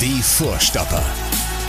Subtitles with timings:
[0.00, 1.04] Die Vorstopper.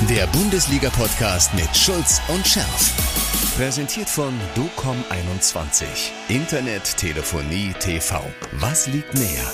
[0.10, 3.58] Der Bundesliga-Podcast mit Schulz und Scherf.
[3.58, 5.84] Präsentiert von DOCOM21.
[6.30, 8.24] Internet, Telefonie, TV.
[8.54, 9.52] Was liegt näher?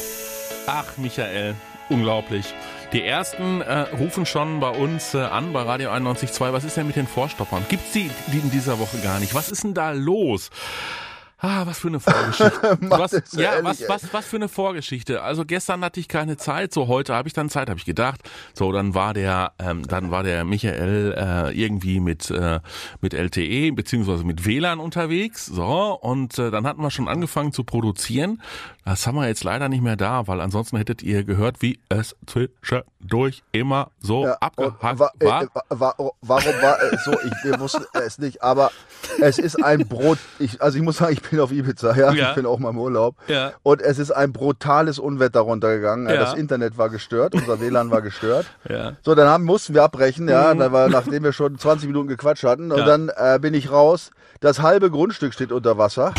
[0.68, 1.56] Ach, Michael,
[1.90, 2.54] unglaublich.
[2.94, 6.54] Die ersten äh, rufen schon bei uns äh, an, bei Radio 91.2.
[6.54, 7.66] Was ist denn mit den Vorstoppern?
[7.70, 9.34] Gibt's die, die in dieser Woche gar nicht?
[9.34, 10.52] Was ist denn da los?
[11.40, 12.78] Ah, was für eine Vorgeschichte.
[12.82, 15.22] was, ja, ehrlich, was, was, was für eine Vorgeschichte.
[15.22, 18.22] Also gestern hatte ich keine Zeit, so heute habe ich dann Zeit, habe ich gedacht.
[18.56, 22.60] So, dann war der, ähm, dann war der Michael äh, irgendwie mit äh,
[23.02, 25.46] mit LTE beziehungsweise mit WLAN unterwegs.
[25.46, 28.42] So und äh, dann hatten wir schon angefangen zu produzieren.
[28.88, 32.16] Das haben wir jetzt leider nicht mehr da, weil ansonsten hättet ihr gehört, wie es
[32.26, 35.12] zwischendurch immer so ja, abgehackt war.
[35.20, 36.40] Äh, war, warum war
[36.94, 37.12] es so?
[37.12, 38.72] Ich, wir wussten es nicht, aber
[39.20, 40.20] es ist ein Brot.
[40.40, 42.14] Ich, also ich muss sagen, ich bin auf Ibiza, ja.
[42.14, 42.30] ja.
[42.30, 43.18] Ich bin auch mal im Urlaub.
[43.28, 43.52] Ja.
[43.62, 46.08] Und es ist ein brutales Unwetter runtergegangen.
[46.08, 46.16] Ja.
[46.16, 48.46] Das Internet war gestört, unser WLAN war gestört.
[48.70, 48.94] Ja.
[49.02, 50.54] So, dann haben, mussten wir abbrechen, ja.
[50.54, 50.60] Mhm.
[50.60, 52.72] Dann war, nachdem wir schon 20 Minuten gequatscht hatten.
[52.72, 54.12] Und dann äh, bin ich raus.
[54.42, 56.14] Das halbe Grundstück steht unter Wasser.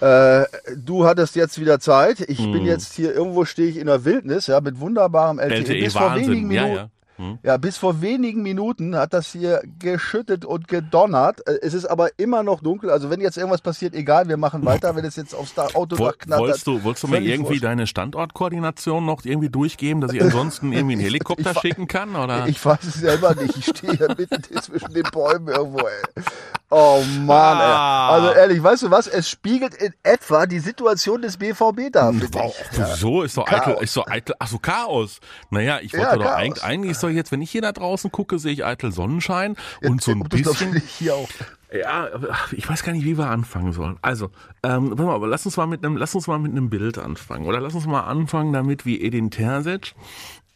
[0.00, 2.20] Äh, du hattest jetzt wieder Zeit.
[2.20, 2.52] Ich hm.
[2.52, 5.56] bin jetzt hier, irgendwo stehe ich in der Wildnis, ja, mit wunderbarem LTE.
[5.56, 6.90] LTE Bis vor wenigen Minuten, ja, ja.
[7.20, 7.38] Hm?
[7.42, 11.46] Ja, bis vor wenigen Minuten hat das hier geschüttet und gedonnert.
[11.46, 12.88] Äh, es ist aber immer noch dunkel.
[12.88, 14.96] Also wenn jetzt irgendwas passiert, egal, wir machen weiter.
[14.96, 16.40] Wenn es jetzt aufs Auto Woll, knattert.
[16.46, 17.64] Wolltest du, wolltest du mir irgendwie wurscht.
[17.64, 22.16] deine Standortkoordination noch irgendwie durchgeben, dass ich ansonsten irgendwie einen Helikopter ich, schicken kann?
[22.16, 22.46] Oder?
[22.48, 23.54] Ich weiß es selber nicht.
[23.54, 26.24] Ich stehe hier mitten zwischen den Bäumen irgendwo, ey.
[26.70, 28.08] Oh Mann, ah.
[28.08, 28.14] ey.
[28.14, 29.08] Also ehrlich, weißt du was?
[29.08, 32.12] Es spiegelt in etwa die Situation des BVB da.
[32.14, 32.86] Wow, ja.
[32.96, 35.20] so ist doch eitel, ist doch eitel, ach so Chaos.
[35.50, 36.36] Naja, ich wollte ja, doch Chaos.
[36.36, 39.56] eigentlich, eigentlich ist doch jetzt, wenn ich hier da draußen gucke, sehe ich eitel Sonnenschein
[39.82, 40.82] und ja, so ein bisschen.
[40.98, 41.28] Hier auch.
[41.72, 42.08] Ja,
[42.50, 43.96] ich weiß gar nicht, wie wir anfangen sollen.
[44.02, 44.30] Also,
[44.64, 46.98] ähm, warte mal, aber lass uns mal mit einem, lass uns mal mit einem Bild
[46.98, 47.46] anfangen.
[47.46, 49.94] Oder lass uns mal anfangen damit, wie Edin Terzic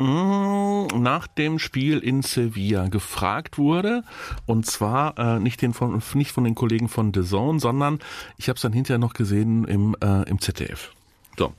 [0.00, 4.02] mm, nach dem Spiel in Sevilla gefragt wurde
[4.46, 8.00] und zwar äh, nicht, den von, nicht von den Kollegen von The Zone, sondern
[8.36, 10.90] ich habe es dann hinterher noch gesehen im, äh, im ZDF.
[11.36, 11.52] So.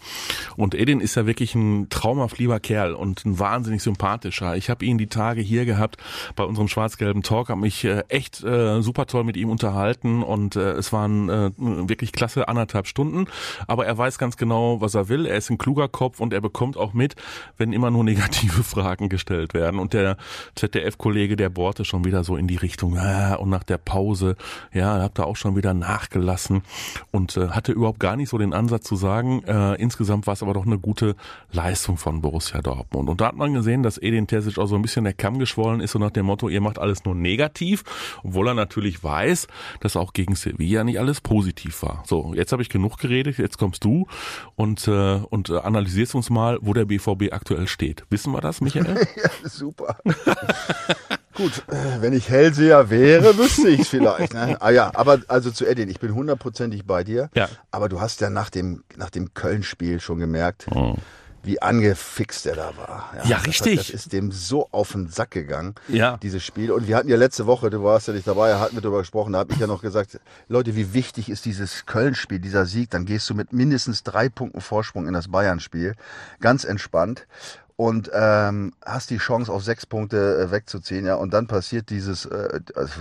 [0.55, 4.55] Und Edin ist ja wirklich ein traumhaft lieber Kerl und ein wahnsinnig sympathischer.
[4.55, 5.97] Ich habe ihn die Tage hier gehabt
[6.35, 10.55] bei unserem schwarz-gelben Talk, habe mich äh, echt äh, super toll mit ihm unterhalten und
[10.55, 13.25] äh, es waren äh, wirklich klasse anderthalb Stunden.
[13.67, 15.25] Aber er weiß ganz genau, was er will.
[15.25, 17.15] Er ist ein kluger Kopf und er bekommt auch mit,
[17.57, 19.79] wenn immer nur negative Fragen gestellt werden.
[19.79, 20.17] Und der
[20.55, 24.35] ZDF-Kollege, der bohrte schon wieder so in die Richtung, ah, und nach der Pause,
[24.71, 26.63] ja, habt ihr auch schon wieder nachgelassen
[27.11, 30.33] und äh, hatte überhaupt gar nicht so den Ansatz zu sagen, äh, äh, insgesamt war
[30.33, 31.15] es aber doch eine gute
[31.51, 33.09] Leistung von Borussia Dortmund.
[33.09, 35.81] Und da hat man gesehen, dass Edin Terzic auch so ein bisschen der Kamm geschwollen
[35.81, 37.83] ist und nach dem Motto, ihr macht alles nur negativ,
[38.23, 39.47] obwohl er natürlich weiß,
[39.79, 42.03] dass auch gegen Sevilla nicht alles positiv war.
[42.05, 44.07] So, jetzt habe ich genug geredet, jetzt kommst du
[44.55, 48.03] und, äh, und äh, analysierst uns mal, wo der BVB aktuell steht.
[48.09, 49.07] Wissen wir das, Michael?
[49.15, 49.97] ja, super.
[51.35, 54.33] Gut, äh, wenn ich Hellseher wäre, wüsste ich es vielleicht.
[54.33, 54.57] Ne?
[54.61, 57.29] Ah ja, aber also zu Edin, ich bin hundertprozentig bei dir.
[57.35, 57.49] Ja.
[57.71, 60.95] Aber du hast ja nach dem, nach dem Köln-Spiel schon gemerkt, oh.
[61.43, 63.11] wie angefixt er da war.
[63.17, 63.75] Ja, ja richtig.
[63.75, 66.15] Das, das, ist dem so auf den Sack gegangen, ja.
[66.23, 66.71] dieses Spiel.
[66.71, 69.33] Und wir hatten ja letzte Woche, du warst ja nicht dabei, hatten wir darüber gesprochen,
[69.33, 70.17] da habe ich ja noch gesagt,
[70.47, 72.91] Leute, wie wichtig ist dieses Köln-Spiel, dieser Sieg?
[72.91, 75.95] Dann gehst du mit mindestens drei Punkten Vorsprung in das Bayern-Spiel.
[76.39, 77.27] Ganz entspannt
[77.77, 82.25] und ähm, hast die Chance auf sechs Punkte äh, wegzuziehen, ja, und dann passiert dieses,
[82.25, 82.91] äh, das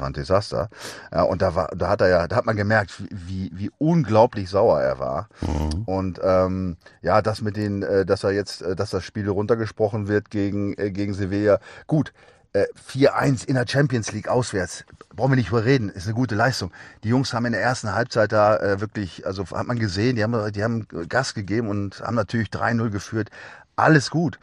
[0.00, 0.70] war ein Desaster,
[1.12, 4.50] ja, und da war, da hat er ja, da hat man gemerkt, wie, wie unglaublich
[4.50, 5.82] sauer er war mhm.
[5.84, 10.08] und ähm, ja, das mit den, äh, dass er jetzt, äh, dass das Spiel runtergesprochen
[10.08, 12.12] wird gegen äh, gegen Sevilla, gut.
[12.54, 14.84] 4-1 äh, in der Champions League auswärts.
[15.16, 16.70] Brauchen wir nicht überreden, ist eine gute Leistung.
[17.02, 20.22] Die Jungs haben in der ersten Halbzeit da äh, wirklich, also hat man gesehen, die
[20.22, 23.30] haben, die haben Gas gegeben und haben natürlich 3-0 geführt
[23.76, 24.38] alles gut.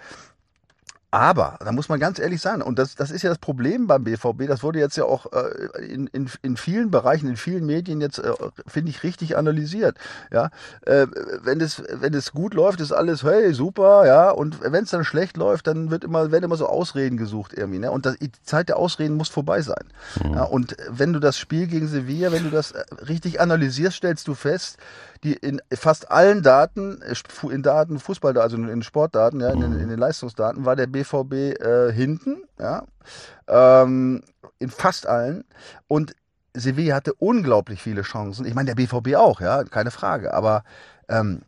[1.13, 4.05] Aber, da muss man ganz ehrlich sein, und das, das ist ja das Problem beim
[4.05, 7.99] BVB, das wurde jetzt ja auch äh, in, in, in vielen Bereichen, in vielen Medien
[7.99, 8.31] jetzt, äh,
[8.65, 9.97] finde ich, richtig analysiert.
[10.31, 10.51] Ja,
[10.85, 11.07] äh,
[11.43, 15.03] wenn, es, wenn es gut läuft, ist alles, hey, super, ja, und wenn es dann
[15.03, 17.91] schlecht läuft, dann wird immer, werden immer so Ausreden gesucht irgendwie, ne?
[17.91, 19.83] Und das, die Zeit der Ausreden muss vorbei sein.
[20.23, 20.33] Mhm.
[20.35, 24.29] Ja, und wenn du das Spiel gegen Sevilla, wenn du das äh, richtig analysierst, stellst
[24.29, 24.77] du fest,
[25.23, 27.15] die in fast allen Daten, äh,
[27.53, 31.91] in Daten, Fußball, also in Sportdaten, ja, in, in den Leistungsdaten, war der BVB äh,
[31.91, 32.83] hinten, ja,
[33.47, 34.23] ähm,
[34.59, 35.43] in fast allen.
[35.87, 36.15] Und
[36.53, 38.45] Sevilla hatte unglaublich viele Chancen.
[38.45, 40.33] Ich meine, der BVB auch, ja, keine Frage.
[40.33, 40.63] Aber
[41.07, 41.41] ähm,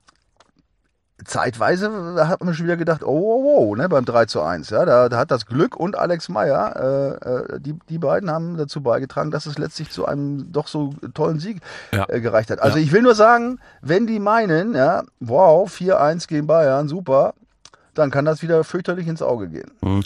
[1.24, 4.70] zeitweise hat man schon wieder gedacht, oh, oh, oh, ne, beim 3 zu 1.
[4.70, 6.76] Ja, da, da hat das Glück und Alex Meyer,
[7.24, 10.94] äh, äh, die, die beiden haben dazu beigetragen, dass es letztlich zu einem doch so
[11.14, 11.62] tollen Sieg
[11.92, 12.06] ja.
[12.10, 12.62] äh, gereicht hat.
[12.62, 12.84] Also ja.
[12.84, 17.34] ich will nur sagen, wenn die meinen, ja, wow, 4-1 gegen Bayern, super,
[17.94, 19.72] dann kann das wieder fürchterlich ins Auge gehen.
[19.82, 20.04] Mhm.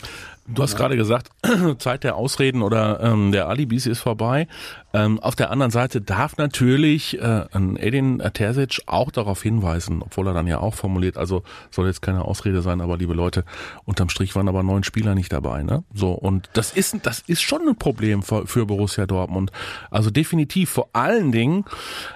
[0.49, 1.29] Du hast gerade gesagt,
[1.79, 4.47] Zeit der Ausreden oder ähm, der Alibis ist vorbei.
[4.93, 10.33] Ähm, auf der anderen Seite darf natürlich äh, Edin Terzic auch darauf hinweisen, obwohl er
[10.33, 13.43] dann ja auch formuliert, also soll jetzt keine Ausrede sein, aber liebe Leute,
[13.83, 15.83] unterm Strich waren aber neun Spieler nicht dabei, ne?
[15.93, 19.51] So und das ist das ist schon ein Problem für, für Borussia Dortmund.
[19.91, 21.65] Also definitiv vor allen Dingen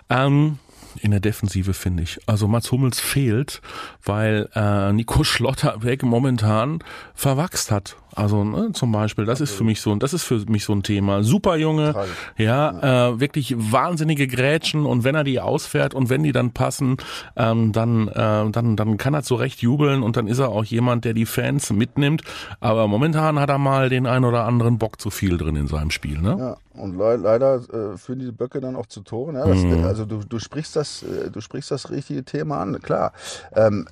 [0.10, 0.58] ähm,
[1.00, 2.20] in der Defensive, finde ich.
[2.28, 3.62] Also Mats Hummels fehlt,
[4.04, 6.80] weil äh, Nico Schlotterbeck momentan
[7.14, 7.98] verwachst hat.
[8.16, 10.84] Also ne, zum Beispiel, das ist für mich so, das ist für mich so ein
[10.84, 11.24] Thema.
[11.24, 11.96] Super Junge,
[12.38, 16.98] ja, äh, wirklich wahnsinnige Grätschen und wenn er die ausfährt und wenn die dann passen,
[17.36, 21.06] ähm, dann, äh, dann, dann kann er zurecht jubeln und dann ist er auch jemand,
[21.06, 22.24] der die Fans mitnimmt.
[22.60, 25.92] Aber momentan hat er mal den ein oder anderen Bock zu viel drin in seinem
[25.92, 26.36] Spiel, ne?
[26.38, 26.58] Ja.
[26.74, 29.36] Und le leider äh, führen diese Böcke dann auch zu Toren.
[29.36, 29.84] Ja, das, mhm.
[29.84, 33.12] Also du, du sprichst das, äh, du sprichst das richtige Thema an, klar.
[33.54, 33.88] Ähm,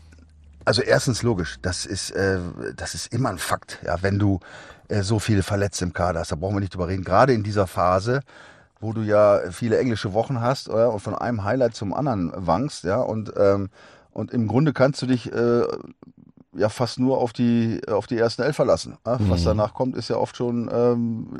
[0.65, 2.39] also erstens logisch, das ist, äh,
[2.75, 4.39] das ist immer ein Fakt, ja, wenn du
[4.88, 6.31] äh, so viele Verletzte im Kader hast.
[6.31, 7.03] Da brauchen wir nicht drüber reden.
[7.03, 8.21] Gerade in dieser Phase,
[8.79, 12.83] wo du ja viele englische Wochen hast oder, und von einem Highlight zum anderen wankst,
[12.83, 13.69] ja, und ähm,
[14.11, 15.63] und im Grunde kannst du dich äh,
[16.55, 18.97] ja fast nur auf die, auf die ersten Elf verlassen.
[19.05, 19.29] Mhm.
[19.29, 21.37] Was danach kommt, ist ja oft schon ähm,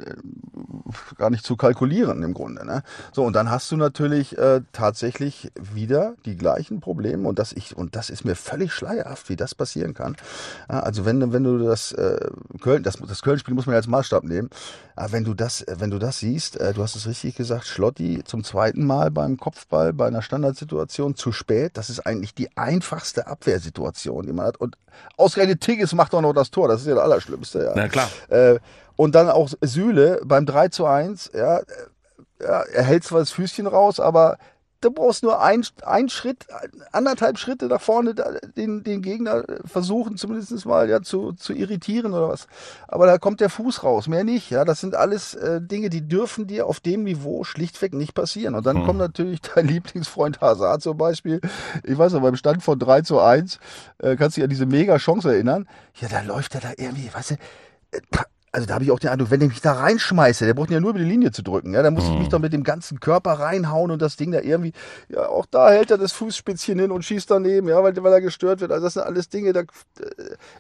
[1.17, 2.65] gar nicht zu kalkulieren im Grunde.
[2.65, 2.83] Ne?
[3.11, 7.75] So, und dann hast du natürlich äh, tatsächlich wieder die gleichen Probleme und das, ich,
[7.75, 10.15] und das ist mir völlig schleierhaft, wie das passieren kann.
[10.69, 12.29] Ja, also wenn, wenn du das äh,
[12.61, 14.50] Köln, das, das Köln-Spiel muss man ja als Maßstab nehmen,
[14.95, 18.21] aber wenn du das, wenn du das siehst, äh, du hast es richtig gesagt, Schlotti
[18.25, 23.27] zum zweiten Mal beim Kopfball bei einer Standardsituation zu spät, das ist eigentlich die einfachste
[23.27, 24.57] Abwehrsituation, die man hat.
[24.57, 24.77] Und
[25.18, 27.63] Ausgerechnet Tigges macht auch noch das Tor, das ist ja das Allerschlimmste.
[27.63, 28.10] Ja, Na klar.
[28.30, 28.60] Äh,
[28.96, 31.62] und dann auch Sühle beim 3 zu 1, ja,
[32.42, 34.38] ja, er hält zwar das Füßchen raus, aber
[34.81, 36.48] du brauchst nur ein, ein Schritt,
[36.92, 38.16] anderthalb Schritte nach vorne
[38.56, 42.48] den, den Gegner versuchen zumindest mal ja zu, zu irritieren oder was.
[42.88, 44.50] Aber da kommt der Fuß raus, mehr nicht.
[44.50, 48.56] Ja, das sind alles äh, Dinge, die dürfen dir auf dem Niveau schlichtweg nicht passieren.
[48.56, 48.86] Und dann hm.
[48.86, 51.42] kommt natürlich dein Lieblingsfreund Hazard zum Beispiel.
[51.84, 53.60] Ich weiß noch, beim Stand von 3 zu 1,
[54.00, 55.68] äh, kannst du dich an diese mega Chance erinnern.
[55.96, 57.36] Ja, da läuft er da irgendwie, weißt du,
[57.92, 58.02] äh,
[58.51, 60.80] also da habe ich auch den Eindruck, wenn ich mich da reinschmeiße, der braucht ja
[60.80, 62.13] nur über die Linie zu drücken, ja, dann muss mhm.
[62.13, 64.74] ich mich doch mit dem ganzen Körper reinhauen und das Ding da irgendwie,
[65.10, 68.22] ja, auch da hält er das Fußspitzchen hin und schießt daneben, ja, weil, weil er
[68.22, 68.72] gestört wird.
[68.72, 69.66] Also das sind alles Dinge, da, äh,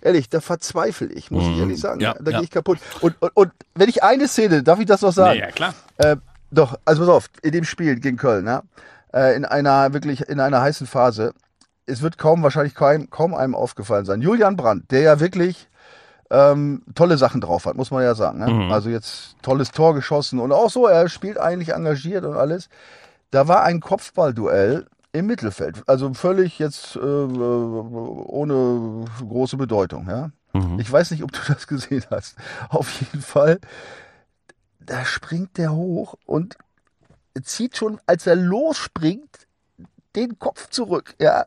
[0.01, 1.53] ehrlich, da verzweifle ich, muss mhm.
[1.53, 1.99] ich ehrlich sagen.
[1.99, 2.37] Ja, da ja.
[2.37, 2.79] gehe ich kaputt.
[3.01, 5.39] Und, und, und wenn ich eine Szene, darf ich das noch sagen?
[5.39, 5.73] Ja, ja klar.
[5.97, 6.17] Äh,
[6.51, 8.63] doch, also pass auf, in dem Spiel gegen Köln, ja,
[9.13, 11.33] äh, in einer wirklich, in einer heißen Phase,
[11.85, 14.21] es wird kaum, wahrscheinlich kaum, kaum einem aufgefallen sein.
[14.21, 15.68] Julian Brandt, der ja wirklich
[16.29, 18.39] ähm, tolle Sachen drauf hat, muss man ja sagen.
[18.39, 18.49] Ne?
[18.49, 18.71] Mhm.
[18.71, 22.69] Also jetzt tolles Tor geschossen und auch so, er spielt eigentlich engagiert und alles.
[23.31, 30.07] Da war ein Kopfballduell im Mittelfeld, also völlig jetzt äh, ohne große Bedeutung.
[30.07, 30.29] Ja?
[30.53, 30.79] Mhm.
[30.79, 32.35] Ich weiß nicht, ob du das gesehen hast.
[32.69, 33.59] Auf jeden Fall,
[34.79, 36.57] da springt der hoch und
[37.43, 39.47] zieht schon, als er losspringt,
[40.15, 41.15] den Kopf zurück.
[41.19, 41.45] Ja,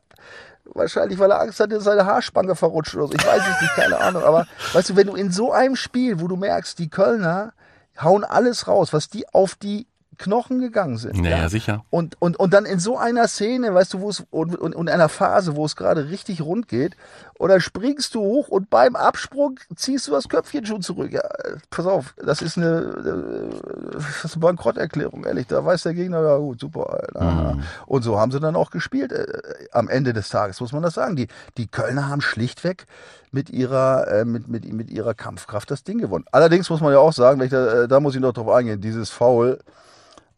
[0.65, 3.13] Wahrscheinlich, weil er Angst hatte, dass seine Haarspange verrutscht oder so.
[3.13, 4.23] Ich weiß es nicht, keine Ahnung.
[4.23, 7.53] Aber weißt du, wenn du in so einem Spiel, wo du merkst, die Kölner
[8.01, 9.87] hauen alles raus, was die auf die
[10.17, 11.21] Knochen gegangen sind.
[11.21, 11.85] Naja, ja, sicher.
[11.89, 14.89] Und, und, und dann in so einer Szene, weißt du, wo es, und, und, und
[14.89, 16.95] einer Phase, wo es gerade richtig rund geht,
[17.39, 21.11] oder springst du hoch und beim Absprung ziehst du das Köpfchen schon zurück.
[21.11, 21.23] Ja,
[21.69, 25.47] pass auf, das ist eine, das ist eine Bankrotterklärung, ehrlich.
[25.47, 27.07] Da weiß der Gegner, ja gut, super.
[27.19, 27.63] Mhm.
[27.85, 29.25] Und so haben sie dann auch gespielt äh,
[29.71, 31.15] am Ende des Tages, muss man das sagen.
[31.15, 31.27] Die,
[31.57, 32.85] die Kölner haben schlichtweg
[33.31, 36.25] mit ihrer, äh, mit, mit, mit ihrer Kampfkraft das Ding gewonnen.
[36.31, 39.09] Allerdings muss man ja auch sagen, da, äh, da muss ich noch drauf eingehen, dieses
[39.09, 39.59] Foul,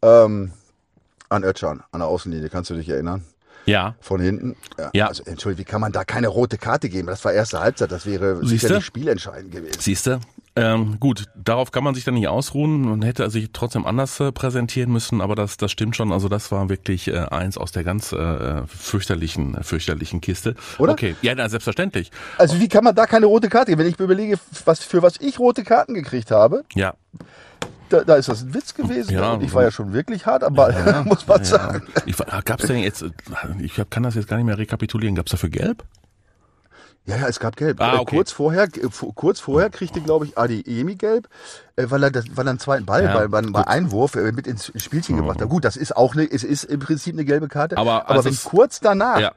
[0.05, 0.51] ähm,
[1.29, 3.23] an Ötchan, an der Außenlinie, kannst du dich erinnern?
[3.65, 3.95] Ja.
[3.99, 4.55] Von hinten.
[4.77, 4.89] Ja.
[4.93, 5.07] ja.
[5.07, 7.07] Also, Entschuldigung, wie kann man da keine rote Karte geben?
[7.07, 8.67] Das war erste Halbzeit, das wäre Siehste?
[8.67, 9.79] sicherlich spielentscheidend gewesen.
[9.79, 10.19] Siehst du?
[10.57, 14.31] Ähm, gut, darauf kann man sich dann nicht ausruhen und hätte sich trotzdem anders äh,
[14.31, 16.13] präsentieren müssen, aber das, das stimmt schon.
[16.13, 20.55] Also das war wirklich äh, eins aus der ganz äh, fürchterlichen, fürchterlichen Kiste.
[20.77, 20.93] Oder?
[20.93, 22.09] Okay, ja, na, selbstverständlich.
[22.37, 23.81] Also wie kann man da keine rote Karte geben?
[23.81, 26.63] Wenn ich mir überlege, was, für was ich rote Karten gekriegt habe.
[26.73, 26.93] Ja
[27.89, 29.13] da, da ist das ein Witz gewesen.
[29.13, 31.45] Ja, ich war ja schon wirklich hart am Ball, ja, muss man ja.
[31.45, 31.83] sagen.
[32.45, 33.05] Gab es denn jetzt,
[33.59, 35.83] ich kann das jetzt gar nicht mehr rekapitulieren, gab es dafür Gelb?
[37.07, 37.79] Ja, ja, es gab Gelb.
[37.81, 38.15] Ah, äh, okay.
[38.15, 41.29] kurz vorher, äh, kurz vorher kriegte, glaube ich, Adi Emi Gelb,
[41.75, 44.71] äh, weil er, das, weil er einen zweiten Ball ja, bei, bei, Einwurf mit ins
[44.75, 45.19] Spielchen mhm.
[45.19, 45.49] gebracht hat.
[45.49, 47.77] Gut, das ist auch eine, es ist im Prinzip eine gelbe Karte.
[47.77, 49.33] Aber, aber wenn kurz danach ja.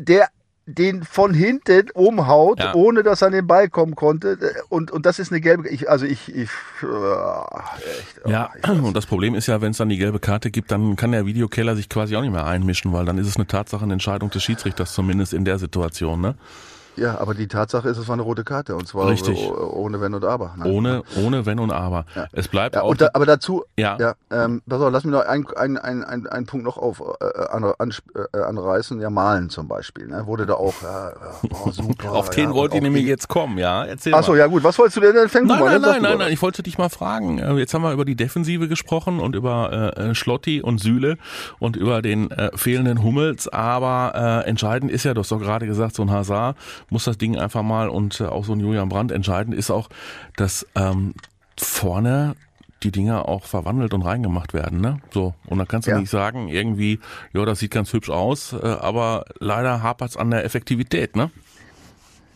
[0.00, 0.28] der
[0.66, 2.74] den von hinten umhaut, ja.
[2.74, 4.36] ohne dass er an den Ball kommen konnte.
[4.68, 6.50] Und, und das ist eine gelbe, ich, also ich, ich
[6.82, 6.86] äh,
[7.98, 10.72] echt, oh, Ja, und das Problem ist ja, wenn es dann die gelbe Karte gibt,
[10.72, 13.46] dann kann der Videokeller sich quasi auch nicht mehr einmischen, weil dann ist es eine
[13.46, 16.34] Tatsachenentscheidung des Schiedsrichters, zumindest in der Situation, ne?
[16.96, 19.50] Ja, aber die Tatsache ist, es war eine rote Karte und zwar Richtig.
[19.50, 20.54] ohne Wenn und Aber.
[20.56, 20.64] Ne?
[20.64, 22.06] Ohne, ohne Wenn und Aber.
[22.14, 22.26] Ja.
[22.32, 22.96] Es bleibt ja, auch.
[22.96, 25.46] Da, aber dazu, ja, ja ähm, pass auf, lass mich noch einen
[25.78, 27.64] ein, ein, ein, Punkt noch auf äh, an,
[28.32, 29.00] äh, anreißen.
[29.00, 30.06] Ja, Malen zum Beispiel.
[30.06, 30.26] Ne?
[30.26, 32.12] Wurde da auch äh, oh, super.
[32.12, 33.84] auf den ja, wollte ich nämlich jetzt kommen, ja.
[33.84, 34.64] Erzähl Achso, ja gut.
[34.64, 35.14] Was wolltest du denn?
[35.14, 36.32] Dann fäng nein, mal, nein, nein, nein, nein.
[36.32, 37.38] Ich wollte dich mal fragen.
[37.38, 41.18] Äh, jetzt haben wir über die Defensive gesprochen und über äh, Schlotti und Süle
[41.58, 43.48] und über den äh, fehlenden Hummels.
[43.48, 46.56] Aber äh, entscheidend ist ja, du hast doch gerade gesagt, so ein Hazard
[46.90, 49.88] muss das Ding einfach mal und äh, auch so ein Julian Brandt entscheidend ist auch,
[50.36, 51.14] dass ähm,
[51.58, 52.36] vorne
[52.82, 55.00] die Dinger auch verwandelt und reingemacht werden, ne?
[55.10, 55.34] So.
[55.46, 55.98] Und da kannst du ja.
[55.98, 57.00] nicht sagen, irgendwie,
[57.32, 61.30] ja, das sieht ganz hübsch aus, äh, aber leider hapert's an der Effektivität, ne?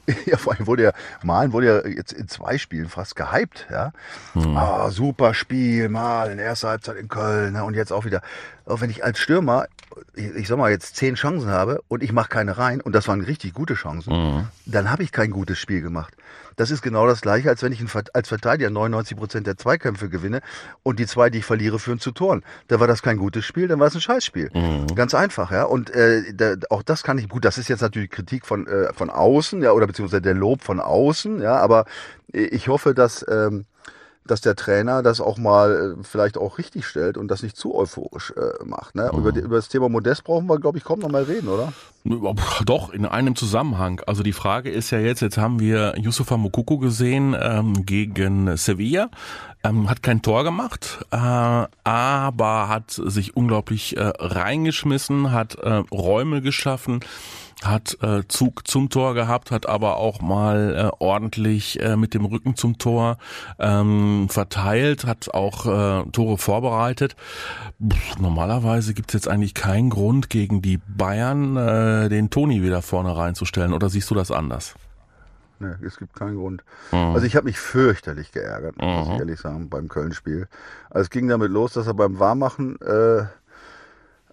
[0.26, 0.92] Ja, vor allem wurde ja,
[1.23, 3.92] Malen wurde ja jetzt in zwei Spielen fast gehypt, ja.
[4.33, 4.57] Hm.
[4.57, 7.64] Ah, super Spiel, Malen, erste Halbzeit in Köln, ne?
[7.64, 8.23] und jetzt auch wieder.
[8.70, 9.66] Auch wenn ich als Stürmer,
[10.14, 13.08] ich, ich sag mal, jetzt zehn Chancen habe und ich mache keine rein, und das
[13.08, 14.48] waren richtig gute Chancen, hm.
[14.66, 16.14] dann habe ich kein gutes Spiel gemacht.
[16.56, 20.40] Das ist genau das gleiche, als wenn ich als Verteidiger 99 Prozent der Zweikämpfe gewinne
[20.82, 22.42] und die zwei, die ich verliere, führen zu Toren.
[22.68, 24.50] Da war das kein gutes Spiel, dann war es ein Scheißspiel.
[24.52, 24.94] Mhm.
[24.94, 25.64] Ganz einfach, ja.
[25.64, 28.92] Und äh, da, auch das kann ich, gut, das ist jetzt natürlich Kritik von, äh,
[28.92, 31.86] von außen, ja, oder beziehungsweise der Lob von außen, ja, aber
[32.32, 33.24] ich hoffe, dass.
[33.28, 33.64] Ähm,
[34.30, 37.75] dass der Trainer das auch mal äh, vielleicht auch richtig stellt und das nicht zu
[37.75, 38.94] euphorisch äh, macht.
[38.94, 39.10] Ne?
[39.12, 39.18] Mhm.
[39.18, 41.72] Über, über das Thema Modest brauchen wir, glaube ich, kaum noch mal reden, oder?
[42.64, 44.00] Doch, in einem Zusammenhang.
[44.06, 49.10] Also die Frage ist ja jetzt, jetzt haben wir Yusufa Mukoko gesehen ähm, gegen Sevilla.
[49.62, 56.40] Ähm, hat kein Tor gemacht, äh, aber hat sich unglaublich äh, reingeschmissen, hat äh, Räume
[56.40, 57.00] geschaffen,
[57.64, 62.25] hat äh, Zug zum Tor gehabt, hat aber auch mal äh, ordentlich äh, mit dem
[62.25, 63.19] Rücken zum Tor
[63.59, 67.17] ähm, verteilt, hat auch äh, Tore vorbereitet.
[67.87, 72.83] Pff, normalerweise gibt es jetzt eigentlich keinen Grund gegen die Bayern, äh, den Toni wieder
[72.83, 73.73] vorne reinzustellen.
[73.73, 74.75] Oder siehst du das anders?
[75.61, 76.64] Nee, es gibt keinen Grund.
[76.90, 77.14] Mhm.
[77.14, 79.19] Also ich habe mich fürchterlich geärgert, muss ich mhm.
[79.19, 80.49] ehrlich sagen, beim Köln-Spiel.
[80.88, 83.26] Also es ging damit los, dass er beim Warmmachen äh,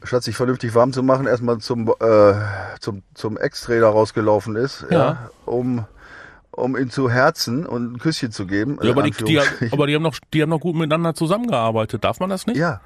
[0.04, 2.34] statt sich vernünftig warm zu machen, erstmal zum, äh,
[2.80, 4.98] zum, zum Ex-Trainer rausgelaufen ist, ja.
[4.98, 5.30] ja.
[5.46, 5.86] um
[6.52, 8.80] um ihn zu herzen und ein Küsschen zu geben.
[8.82, 9.40] Ja, aber die, die,
[9.72, 12.04] aber die haben noch, die haben noch gut miteinander zusammengearbeitet.
[12.04, 12.58] Darf man das nicht?
[12.58, 12.82] Ja,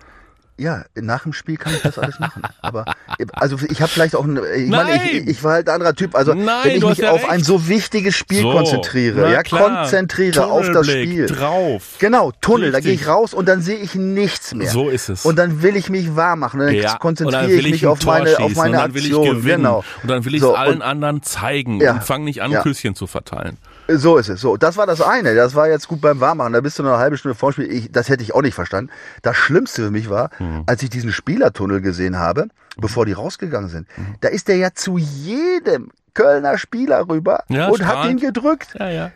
[0.58, 2.44] ja, nach dem Spiel kann ich das alles machen.
[2.62, 2.86] Aber
[3.34, 4.70] also ich habe vielleicht auch, ein, ich Nein.
[4.70, 6.16] meine, ich, ich war halt ein anderer Typ.
[6.16, 7.32] Also Nein, wenn ich mich ja auf recht.
[7.32, 9.82] ein so wichtiges Spiel so, konzentriere, ja, klar.
[9.82, 11.26] konzentriere auf das Spiel.
[11.26, 11.96] Drauf.
[12.00, 12.84] Genau, Tunnel, Richtig.
[12.84, 14.70] da gehe ich raus und dann sehe ich nichts mehr.
[14.70, 15.26] So ist es.
[15.26, 16.60] Und dann will ich mich wahr machen.
[16.60, 19.40] Und dann ja, konzentriere ich mich auf meine, auf meine und dann will Aktion.
[19.40, 19.84] Ich genau.
[20.04, 22.52] Und dann will ich es allen anderen zeigen ja, und fange nicht an.
[22.62, 23.58] Küsschen zu verteilen.
[23.88, 24.42] So ist es.
[24.42, 25.36] So, das war das eine.
[25.36, 26.54] Das war jetzt gut beim Warmmachen.
[26.54, 27.72] Da bist du noch eine halbe Stunde vorm Spiel.
[27.72, 28.92] Ich, das hätte ich auch nicht verstanden.
[29.22, 30.64] Das Schlimmste für mich war, mhm.
[30.66, 32.48] als ich diesen Spielertunnel gesehen habe,
[32.78, 33.88] bevor die rausgegangen sind.
[33.98, 34.16] Mhm.
[34.22, 38.04] Da ist der ja zu jedem Kölner Spieler rüber ja, und strahlend.
[38.04, 38.76] hat ihn gedrückt.
[38.78, 39.12] Ja, ja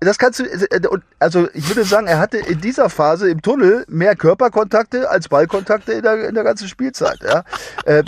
[0.00, 0.80] das kannst du, äh,
[1.18, 5.92] also ich würde sagen, er hatte in dieser Phase im Tunnel mehr Körperkontakte als Ballkontakte
[5.92, 7.18] in der, in der ganzen Spielzeit.
[7.22, 7.44] Ja.
[7.84, 8.04] Äh,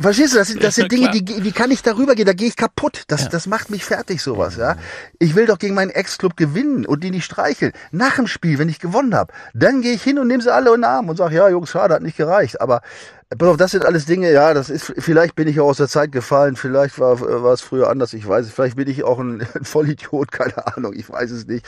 [0.00, 2.48] verstehst du, das sind, das sind Dinge, die, die kann ich darüber gehen, da gehe
[2.48, 3.04] ich kaputt.
[3.08, 3.28] Das, ja.
[3.28, 4.56] das macht mich fertig, sowas.
[4.56, 4.76] Ja.
[5.18, 7.72] Ich will doch gegen meinen Ex-Club gewinnen und die nicht streicheln.
[7.90, 10.70] Nach dem Spiel, wenn ich gewonnen habe, dann gehe ich hin und nehme sie alle
[10.70, 12.60] in den Arm und sage, ja, Jungs, schade, hat nicht gereicht.
[12.60, 12.80] Aber
[13.28, 15.88] Pass auf, das sind alles Dinge, ja, das ist, vielleicht bin ich auch aus der
[15.88, 19.18] Zeit gefallen, vielleicht war, war es früher anders, ich weiß es, vielleicht bin ich auch
[19.18, 21.66] ein, ein Vollidiot, keine Ahnung, ich weiß es nicht.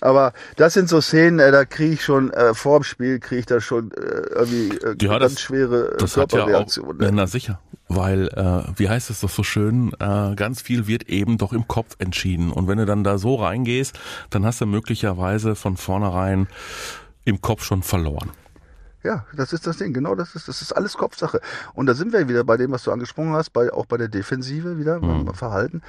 [0.00, 3.40] Aber das sind so Szenen, äh, da kriege ich schon, äh, vor dem Spiel kriege
[3.40, 7.02] ich da schon äh, irgendwie äh, ja, ganz das, schwere äh, das Körperreaktionen.
[7.02, 10.86] Ja auch, na sicher, weil, äh, wie heißt es doch so schön, äh, ganz viel
[10.86, 12.52] wird eben doch im Kopf entschieden.
[12.52, 13.98] Und wenn du dann da so reingehst,
[14.30, 16.46] dann hast du möglicherweise von vornherein
[17.24, 18.30] im Kopf schon verloren.
[19.02, 19.92] Ja, das ist das Ding.
[19.92, 21.40] Genau das ist, das ist alles Kopfsache.
[21.74, 24.08] Und da sind wir wieder bei dem, was du angesprochen hast, bei, auch bei der
[24.08, 25.24] Defensive wieder, mhm.
[25.24, 25.82] beim Verhalten.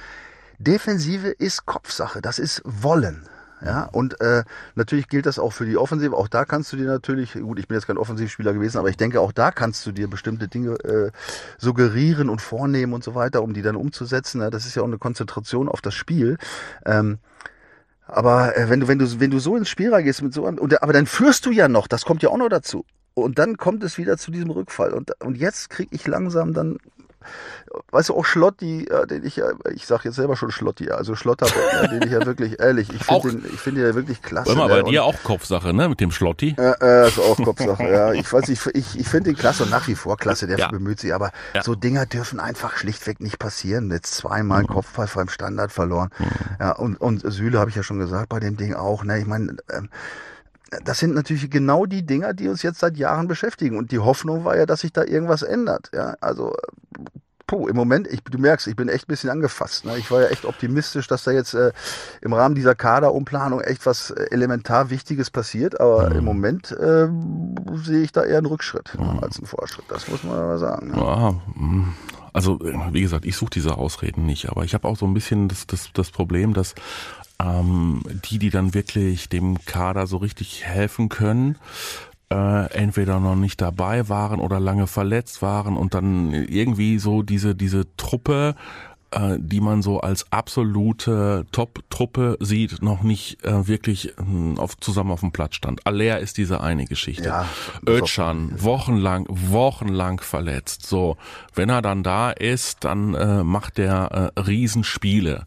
[0.58, 2.22] Defensive ist Kopfsache.
[2.22, 3.28] Das ist Wollen.
[3.64, 4.42] Ja, und äh,
[4.74, 6.16] natürlich gilt das auch für die Offensive.
[6.16, 8.96] Auch da kannst du dir natürlich, gut, ich bin jetzt kein Offensivspieler gewesen, aber ich
[8.96, 11.12] denke, auch da kannst du dir bestimmte Dinge äh,
[11.58, 14.40] suggerieren und vornehmen und so weiter, um die dann umzusetzen.
[14.40, 16.38] Ja, das ist ja auch eine Konzentration auf das Spiel.
[16.84, 17.18] Ähm,
[18.06, 20.58] aber äh, wenn du, wenn du, wenn du so ins Spiel reingehst mit so einem,
[20.58, 22.84] und, aber dann führst du ja noch, das kommt ja auch noch dazu.
[23.14, 24.92] Und dann kommt es wieder zu diesem Rückfall.
[24.92, 26.78] Und, und jetzt kriege ich langsam dann
[27.90, 31.14] weißt du, auch Schlotti, äh, den ich ja, ich sag jetzt selber schon Schlotti, also
[31.14, 34.22] Schlotterbeck, ne, den ich ja wirklich, ehrlich, ich finde den, ich finde den ja wirklich
[34.22, 34.52] klasse.
[34.52, 36.54] Immer bei ne, dir auch Kopfsache, ne, mit dem Schlotti?
[36.58, 38.12] Ja, äh, ist auch Kopfsache, ja.
[38.12, 40.68] Ich weiß, ich, ich, ich finde den klasse und nach wie vor klasse, der ja.
[40.68, 41.62] bemüht sich, aber ja.
[41.62, 43.90] so Dinger dürfen einfach schlichtweg nicht passieren.
[43.90, 44.68] Jetzt zweimal mhm.
[44.68, 46.10] Kopfball beim Standard verloren.
[46.18, 46.26] Mhm.
[46.60, 49.26] Ja, und, und Süle habe ich ja schon gesagt, bei dem Ding auch, ne, ich
[49.26, 49.88] meine, ähm,
[50.84, 53.76] das sind natürlich genau die Dinger, die uns jetzt seit Jahren beschäftigen.
[53.76, 55.90] Und die Hoffnung war ja, dass sich da irgendwas ändert.
[55.92, 56.54] Ja, also
[57.52, 59.84] puh, im Moment, ich, du merkst, ich bin echt ein bisschen angefasst.
[59.84, 59.98] Ne?
[59.98, 61.72] Ich war ja echt optimistisch, dass da jetzt äh,
[62.22, 65.78] im Rahmen dieser Kaderumplanung echt was äh, elementar Wichtiges passiert.
[65.78, 66.16] Aber mhm.
[66.16, 67.08] im Moment äh,
[67.74, 69.18] sehe ich da eher einen Rückschritt mhm.
[69.20, 69.84] als einen Fortschritt.
[69.88, 70.88] Das muss man aber sagen.
[70.88, 70.96] Ne?
[70.96, 71.94] Ja, mhm.
[72.32, 75.48] also wie gesagt, ich suche diese Ausreden nicht, aber ich habe auch so ein bisschen
[75.48, 76.74] das, das, das Problem, dass
[77.42, 81.56] ähm, die, die dann wirklich dem Kader so richtig helfen können,
[82.30, 87.54] äh, entweder noch nicht dabei waren oder lange verletzt waren und dann irgendwie so diese
[87.54, 88.54] diese Truppe
[89.12, 95.10] äh, die man so als absolute Top-Truppe sieht, noch nicht äh, wirklich äh, auf, zusammen
[95.10, 95.86] auf dem Platz stand.
[95.86, 97.24] Aller ist diese eine Geschichte.
[97.24, 97.46] Ja,
[97.86, 100.86] Özcan, wochenlang, wochenlang verletzt.
[100.86, 101.16] So,
[101.54, 105.44] wenn er dann da ist, dann äh, macht er äh, Riesenspiele.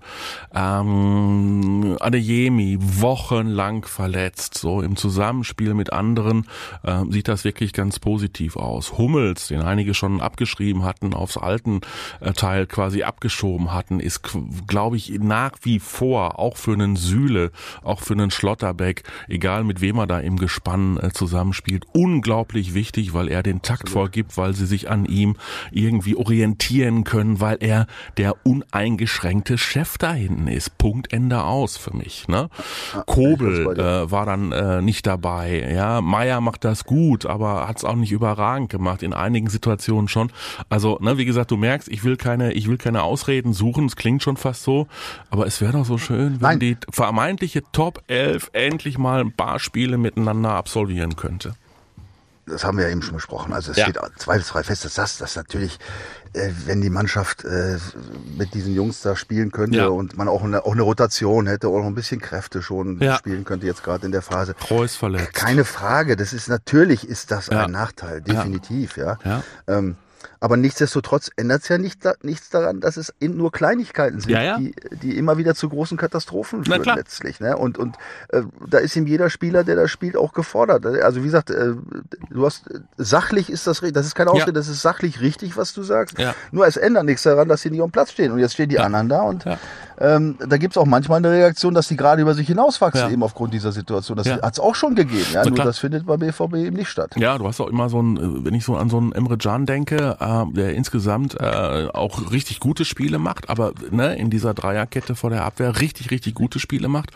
[0.53, 4.57] Ähm, Adeyemi, wochenlang verletzt.
[4.57, 6.47] So, im Zusammenspiel mit anderen
[6.83, 8.97] äh, sieht das wirklich ganz positiv aus.
[8.97, 11.81] Hummels, den einige schon abgeschrieben hatten, aufs alten
[12.21, 14.21] äh, Teil quasi abgeschoben geschoben hatten, ist,
[14.67, 17.51] glaube ich, nach wie vor auch für einen Sühle,
[17.83, 23.13] auch für einen Schlotterbeck, egal mit wem er da im Gespann äh, zusammenspielt, unglaublich wichtig,
[23.13, 25.35] weil er den Takt vorgibt, weil sie sich an ihm
[25.71, 30.77] irgendwie orientieren können, weil er der uneingeschränkte Chef da hinten ist.
[30.77, 32.27] Punkt Ende aus für mich.
[32.27, 32.49] Ne?
[33.05, 35.71] Kobel äh, war dann äh, nicht dabei.
[35.73, 39.03] Ja, Meier macht das gut, aber hat es auch nicht überragend gemacht.
[39.03, 40.31] In einigen Situationen schon.
[40.69, 43.85] Also, ne, wie gesagt, du merkst, ich will keine, ich will keine Ausreden Ausreden suchen,
[43.85, 44.87] es klingt schon fast so,
[45.29, 46.59] aber es wäre doch so schön, wenn Nein.
[46.59, 51.55] die vermeintliche Top 11 endlich mal ein paar Spiele miteinander absolvieren könnte
[52.47, 53.53] das haben wir ja eben schon besprochen.
[53.53, 53.85] Also es ja.
[53.85, 55.79] steht zweifelsfrei fest, dass das, dass natürlich,
[56.33, 57.79] äh, wenn die Mannschaft äh,
[58.37, 59.87] mit diesen Jungs da spielen könnte ja.
[59.87, 63.15] und man auch eine, auch eine Rotation hätte oder noch ein bisschen Kräfte schon ja.
[63.15, 64.53] spielen könnte jetzt gerade in der Phase.
[64.53, 65.33] Kreuz verletzt.
[65.33, 66.15] Keine Frage.
[66.15, 69.17] Das ist natürlich ist das ein Nachteil, definitiv, ja.
[69.25, 69.41] ja.
[69.65, 69.95] Ähm,
[70.45, 74.57] aber nichtsdestotrotz ändert es ja nicht, nichts daran, dass es nur Kleinigkeiten sind, ja, ja.
[74.59, 77.39] Die, die immer wieder zu großen Katastrophen führen letztlich.
[77.39, 77.57] Ne?
[77.57, 77.95] Und, und
[78.29, 80.85] äh, da ist ihm jeder Spieler, der da spielt, auch gefordert.
[80.85, 81.73] Also wie gesagt, äh,
[82.29, 82.65] du hast
[82.95, 84.53] sachlich ist das das ist keine Ausrede, ja.
[84.53, 86.15] das ist sachlich richtig, was du sagst.
[86.51, 88.31] Nur es ändert nichts daran, dass sie nicht am Platz stehen.
[88.31, 89.45] Und jetzt stehen die anderen da und
[89.97, 93.23] ähm, da gibt es auch manchmal eine Reaktion, dass die gerade über sich hinauswachsen, eben
[93.23, 94.17] aufgrund dieser Situation.
[94.17, 94.41] Das ja.
[94.41, 95.45] hat es auch schon gegeben, ja.
[95.45, 97.11] Nur das findet bei BVB eben nicht statt.
[97.15, 99.37] Ja, du hast auch immer so ein, äh, wenn ich so an so einen Emre
[99.37, 104.29] Can denke, äh, äh, der insgesamt äh, auch richtig gute Spiele macht, aber ne, in
[104.29, 107.11] dieser Dreierkette vor der Abwehr richtig, richtig gute Spiele macht.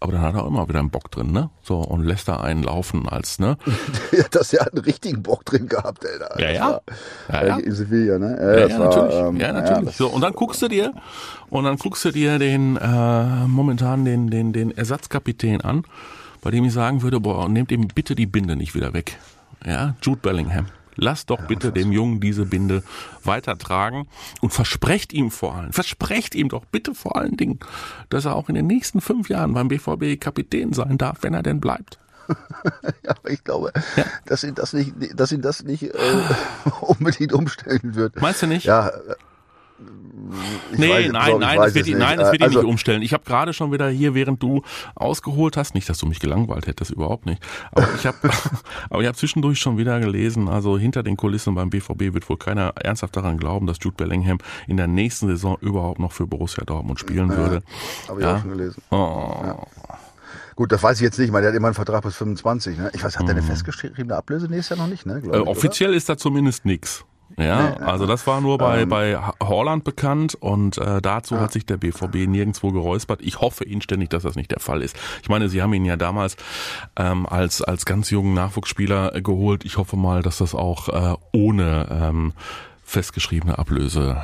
[0.00, 1.50] Aber dann hat er auch immer wieder einen Bock drin, ne?
[1.62, 3.56] So, und lässt da einen laufen als, ne?
[4.12, 6.40] ja, dass er einen richtigen Bock drin gehabt, Alter.
[6.40, 6.80] Ja, ja.
[7.28, 7.56] ja, ja.
[7.58, 8.36] In Sevilla, ne?
[8.36, 9.14] Ja, ja, ja war, natürlich.
[9.14, 9.96] Ähm, ja, natürlich.
[9.96, 10.92] so, und dann guckst du dir,
[11.50, 15.84] und dann guckst du dir den, äh, momentan den, den, den Ersatzkapitän an,
[16.40, 19.18] bei dem ich sagen würde, boah, nehmt ihm bitte die Binde nicht wieder weg.
[19.64, 20.66] Ja, Jude Bellingham.
[20.94, 22.82] Lass doch bitte dem Jungen diese Binde
[23.24, 24.06] weitertragen
[24.40, 27.60] und versprecht ihm vor allem, versprecht ihm doch bitte vor allen Dingen,
[28.10, 31.42] dass er auch in den nächsten fünf Jahren beim BVB Kapitän sein darf, wenn er
[31.42, 31.98] denn bleibt.
[33.02, 34.04] ja, aber ich glaube, ja.
[34.26, 35.92] dass ihn das nicht, dass ihn das nicht äh,
[36.80, 38.20] unbedingt umstellen wird.
[38.20, 38.64] Meinst du nicht?
[38.64, 38.90] Ja,
[40.76, 43.02] nee, weiß, nein, nein, das wird, ihn, nein, das wird also, ihn nicht umstellen.
[43.02, 44.62] Ich habe gerade schon wieder hier, während du
[44.94, 47.42] ausgeholt hast, nicht, dass du mich gelangweilt hättest, überhaupt nicht.
[47.72, 48.16] Aber ich habe,
[48.90, 50.48] habe zwischendurch schon wieder gelesen.
[50.48, 54.38] Also hinter den Kulissen beim BVB wird wohl keiner ernsthaft daran glauben, dass Jude Bellingham
[54.66, 57.62] in der nächsten Saison überhaupt noch für Borussia Dortmund spielen ja, würde.
[58.08, 58.36] Habe ich ja?
[58.36, 58.82] auch schon gelesen.
[58.90, 59.34] Oh.
[59.44, 59.58] Ja.
[60.54, 61.26] Gut, das weiß ich jetzt nicht.
[61.26, 62.78] Ich meine, der hat immer einen Vertrag bis 25.
[62.78, 62.90] Ne?
[62.94, 63.46] Ich weiß, hat der eine mhm.
[63.46, 65.06] festgeschriebene Ablöse nächstes Jahr noch nicht?
[65.06, 65.22] Ne?
[65.24, 65.96] Äh, offiziell oder?
[65.96, 67.04] ist da zumindest nichts.
[67.36, 71.40] Ja, nee, also das war nur bei, ähm, bei Holland bekannt und äh, dazu ja.
[71.40, 73.20] hat sich der BVB nirgendwo geräuspert.
[73.22, 74.96] Ich hoffe inständig, dass das nicht der Fall ist.
[75.22, 76.36] Ich meine, sie haben ihn ja damals
[76.96, 79.64] ähm, als, als ganz jungen Nachwuchsspieler äh, geholt.
[79.64, 82.32] Ich hoffe mal, dass das auch äh, ohne ähm,
[82.84, 84.22] festgeschriebene Ablöse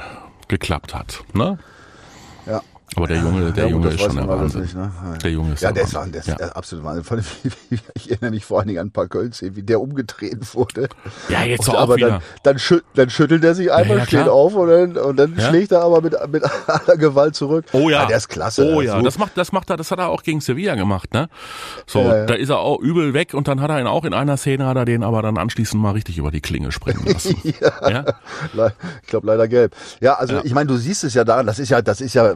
[0.49, 1.25] geklappt hat.
[1.33, 1.59] Ne?
[2.47, 2.63] Ja,
[2.97, 4.63] aber der Junge, der ja, Junge ist schon der Wahnsinn.
[4.63, 4.91] Nicht, ne?
[5.23, 6.15] Der Junge ist ja, der, Wahnsinn.
[6.15, 7.25] Ist, der ist absolut Wahnsinn.
[7.95, 10.89] Ich erinnere mich vor allen Dingen an ein paar Kölns, wie der umgedreht wurde.
[11.29, 12.09] Ja, jetzt und, auch aber wieder.
[12.09, 15.39] Dann, dann, schüt, dann schüttelt er sich einmal, ja, steht auf und dann, und dann
[15.39, 17.67] schlägt er aber mit, mit aller Gewalt zurück.
[17.73, 18.07] Oh ja.
[18.07, 18.65] der ist klasse.
[18.65, 21.29] Oh ja, das macht, das macht er, das hat er auch gegen Sevilla gemacht, ne?
[21.87, 24.37] So, da ist er auch übel weg und dann hat er ihn auch in einer
[24.37, 27.37] Szene, hat er den aber dann anschließend mal richtig über die Klinge springen lassen.
[27.61, 28.05] ja.
[29.03, 29.75] Ich glaube leider gelb.
[30.01, 32.35] Ja, also ich meine, du siehst es ja daran, das ist ja, das ist ja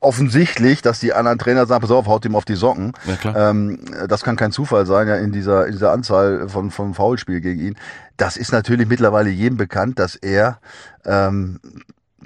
[0.00, 2.92] offensichtlich, dass die anderen Trainer sagen, pass auf, haut ihm auf die Socken.
[3.24, 3.50] Ja.
[3.50, 7.40] Ähm, das kann kein Zufall sein, ja, in dieser, in dieser Anzahl von, von Foulspiel
[7.40, 7.76] gegen ihn.
[8.16, 10.58] Das ist natürlich mittlerweile jedem bekannt, dass er
[11.04, 11.60] ähm,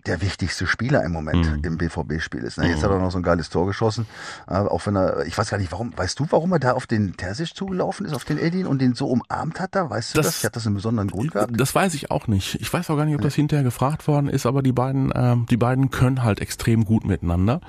[0.06, 1.64] der wichtigste Spieler im Moment mhm.
[1.64, 2.58] im BVB-Spiel ist.
[2.58, 2.68] Ne?
[2.68, 2.84] Jetzt mhm.
[2.84, 4.06] hat er noch so ein geiles Tor geschossen.
[4.46, 6.86] Äh, auch wenn er, ich weiß gar nicht, warum, weißt du, warum er da auf
[6.86, 9.90] den Terzic zugelaufen ist, auf den Edin und den so umarmt hat da?
[9.90, 10.26] Weißt du das?
[10.26, 10.44] das?
[10.44, 11.52] Hat das einen besonderen Grund gehabt?
[11.58, 12.56] Das weiß ich auch nicht.
[12.60, 15.36] Ich weiß auch gar nicht, ob das hinterher gefragt worden ist, aber die beiden, äh,
[15.50, 17.60] die beiden können halt extrem gut miteinander.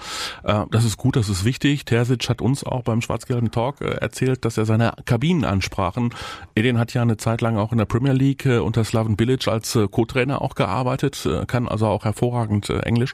[0.44, 1.86] Äh, das ist gut, das ist wichtig.
[1.86, 6.14] Terzic hat uns auch beim schwarz-gelben Talk äh, erzählt, dass er seine Kabinenansprachen,
[6.56, 9.48] Edin hat ja eine Zeit lang auch in der Premier League äh, unter Slaven Bilic
[9.48, 13.14] als äh, Co-Trainer auch gearbeitet, kann also auch hervorragend äh, Englisch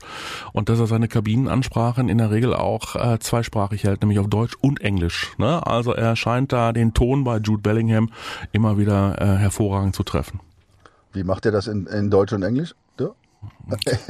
[0.54, 4.56] und dass er seine Kabinenansprachen in der Regel auch äh, zweisprachig hält, nämlich auf Deutsch
[4.62, 5.34] und Englisch.
[5.38, 5.66] Ne?
[5.66, 8.10] Also er scheint da den Ton bei Jude Bellingham
[8.52, 10.40] immer wieder äh, hervorragend zu treffen.
[11.14, 12.76] Wie macht er das in, in Deutsch und Englisch?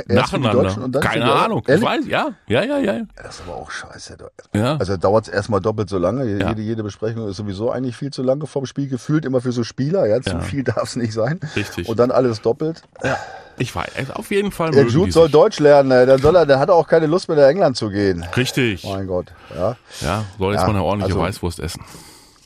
[0.08, 1.00] Nacheinander.
[1.00, 1.63] Keine Ahnung.
[1.67, 2.30] Ich weiß, ja.
[2.48, 3.02] Ja, ja, ja.
[3.15, 4.17] Das ist aber auch scheiße.
[4.54, 4.78] Ja.
[4.78, 6.26] Also dauert es erstmal doppelt so lange.
[6.26, 6.50] Ja.
[6.50, 9.63] Jede, jede Besprechung ist sowieso eigentlich viel zu lange vom Spiel gefühlt, immer für so
[9.63, 10.06] Spieler.
[10.08, 10.39] Ja, zu ja.
[10.41, 11.39] viel darf es nicht sein.
[11.56, 11.88] Richtig.
[11.88, 12.82] Und dann alles doppelt.
[13.04, 13.17] Ja.
[13.58, 14.71] Ich weiß, auf jeden Fall.
[14.71, 17.48] Der Jude soll Deutsch lernen, dann soll er, der hat auch keine Lust mehr nach
[17.48, 18.26] England zu gehen.
[18.36, 18.84] Richtig.
[18.84, 19.78] Mein Gott, ja.
[20.02, 21.82] Ja, soll jetzt mal eine ordentliche also, Weißwurst essen.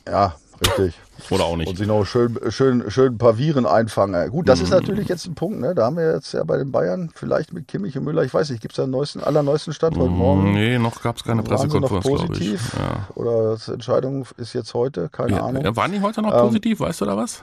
[0.06, 0.94] Ja, richtig.
[1.30, 1.68] Oder auch nicht.
[1.68, 4.30] Und sich noch schön, schön, schön ein paar Viren einfangen.
[4.30, 4.64] Gut, das mhm.
[4.64, 5.74] ist natürlich jetzt ein Punkt, ne?
[5.74, 8.50] Da haben wir jetzt ja bei den Bayern, vielleicht mit Kimmich und Müller, ich weiß
[8.50, 10.52] nicht, gibt es da einen neuesten, allerneuesten Stand heute Morgen?
[10.52, 12.52] Nee, noch gab es keine Pressekonferenz, glaube ich.
[12.52, 13.08] Ja.
[13.14, 15.64] Oder die Entscheidung ist jetzt heute, keine ja, Ahnung.
[15.64, 17.42] Ja, waren die heute noch ähm, positiv, weißt du da was?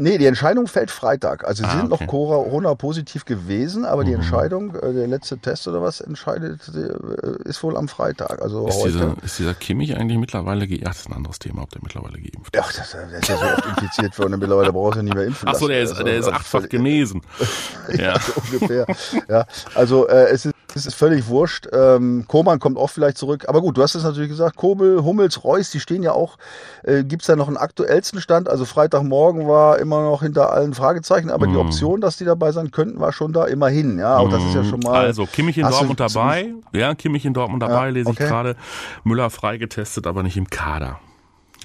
[0.00, 1.44] Nee, die Entscheidung fällt Freitag.
[1.44, 2.04] Also sie ah, sind okay.
[2.04, 4.06] noch Corona-positiv gewesen, aber mhm.
[4.06, 8.40] die Entscheidung, äh, der letzte Test oder was entscheidet, äh, ist wohl am Freitag.
[8.40, 8.92] Also ist, heute.
[8.92, 10.84] Dieser, ist dieser Kimmich eigentlich mittlerweile geimpft?
[10.84, 12.76] Ja, das ist ein anderes Thema, ob der mittlerweile geimpft ist.
[12.76, 15.48] Ja, das, der ist ja so oft infiziert worden, mittlerweile braucht er nicht mehr impfen
[15.48, 17.20] Achso, der ist, also, der ist achtfach genesen.
[17.98, 18.86] ja, so ungefähr.
[19.28, 21.66] Ja, also äh, es ist es ist völlig wurscht.
[21.72, 23.46] Ähm, Koman kommt auch vielleicht zurück.
[23.48, 24.56] Aber gut, du hast es natürlich gesagt.
[24.56, 26.36] Kobel, Hummels, Reus, die stehen ja auch.
[26.82, 28.48] Äh, Gibt es da noch einen aktuellsten Stand?
[28.48, 31.50] Also Freitagmorgen war immer noch hinter allen Fragezeichen, aber mm.
[31.50, 31.66] die mhm.
[31.66, 33.98] Option, dass die dabei sein könnten, war schon da immerhin.
[33.98, 34.30] Ja, auch mm.
[34.30, 34.68] das ist ja mhm.
[34.68, 35.04] schon mal.
[35.04, 36.54] Also Kimmich in Dortmund dabei.
[36.72, 38.24] Ja, Kimmich in Dortmund dabei, ja, lese okay.
[38.24, 38.56] ich gerade.
[39.04, 41.00] Müller freigetestet, aber nicht im Kader.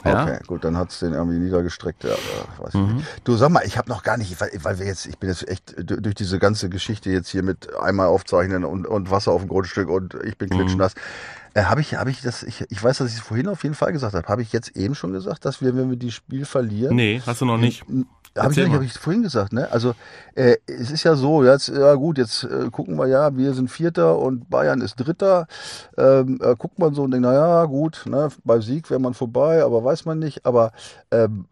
[0.04, 0.24] Ja?
[0.24, 2.04] Okay, gut, dann hat's den irgendwie niedergestreckt.
[2.04, 2.16] Ja,
[2.58, 2.96] weiß mhm.
[2.96, 3.08] nicht.
[3.24, 5.48] Du sag mal, ich habe noch gar nicht, weil, weil wir jetzt, ich bin jetzt
[5.48, 9.50] echt durch diese ganze Geschichte jetzt hier mit einmal aufzeichnen und, und Wasser auf dem
[9.50, 10.96] Grundstück und ich bin klitschnass.
[10.96, 11.02] Mhm.
[11.56, 13.76] Äh, habe ich, habe ich das, ich, ich weiß, dass ich es vorhin auf jeden
[13.76, 14.28] Fall gesagt habe.
[14.28, 16.96] Habe ich jetzt eben schon gesagt, dass wir, wenn wir die Spiel verlieren.
[16.96, 17.86] Nee, hast du noch nicht.
[18.38, 19.72] Habe ich, hab ich vorhin gesagt, ne?
[19.72, 19.94] Also
[20.34, 23.70] äh, es ist ja so, jetzt, ja gut, jetzt äh, gucken wir ja, wir sind
[23.70, 25.48] Vierter und Bayern ist Dritter.
[25.98, 29.64] Ähm, äh, guckt man so und denkt, naja, gut, ne, bei Sieg wäre man vorbei,
[29.64, 30.46] aber weiß man nicht.
[30.46, 30.72] Aber
[31.12, 31.46] ähm,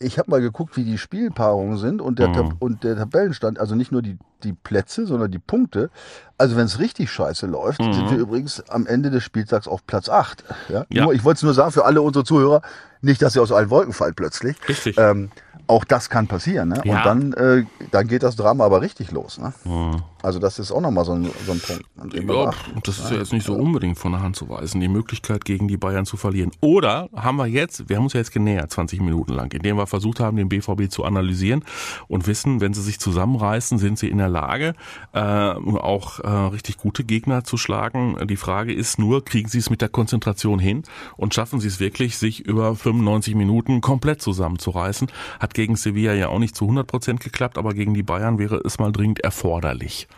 [0.00, 2.54] ich habe mal geguckt, wie die Spielpaarungen sind und der, mhm.
[2.60, 5.90] und der Tabellenstand, also nicht nur die, die Plätze, sondern die Punkte.
[6.36, 7.92] Also wenn es richtig scheiße läuft, mhm.
[7.92, 10.44] sind wir übrigens am Ende des Spieltags auf Platz 8.
[10.68, 10.86] Ja?
[10.88, 11.02] ja.
[11.02, 12.62] Nur, ich wollte es nur sagen für alle unsere Zuhörer,
[13.00, 14.56] nicht, dass ihr aus allen Wolken fallt plötzlich.
[14.68, 14.96] Richtig.
[14.98, 15.30] Ähm,
[15.68, 16.70] auch das kann passieren.
[16.70, 16.80] Ne?
[16.84, 16.96] Ja.
[16.96, 19.38] Und dann, äh, dann geht das Drama aber richtig los.
[19.38, 19.52] Ne?
[19.64, 20.02] Mhm.
[20.22, 21.84] Also das ist auch nochmal so ein, so ein Punkt.
[22.14, 22.50] Ja,
[22.82, 25.68] das ist ja jetzt nicht so unbedingt von der Hand zu weisen, die Möglichkeit gegen
[25.68, 26.50] die Bayern zu verlieren.
[26.60, 29.86] Oder haben wir jetzt, wir haben uns ja jetzt genähert, 20 Minuten lang, indem wir
[29.86, 31.64] versucht haben, den BVB zu analysieren
[32.08, 34.74] und wissen, wenn sie sich zusammenreißen, sind sie in der Lage,
[35.12, 38.16] äh, auch äh, richtig gute Gegner zu schlagen.
[38.26, 40.82] Die Frage ist nur, kriegen sie es mit der Konzentration hin
[41.16, 45.08] und schaffen sie es wirklich, sich über 95 Minuten komplett zusammenzureißen?
[45.38, 48.60] Hat gegen Sevilla ja auch nicht zu 100 Prozent geklappt, aber gegen die Bayern wäre
[48.64, 50.08] es mal dringend erforderlich.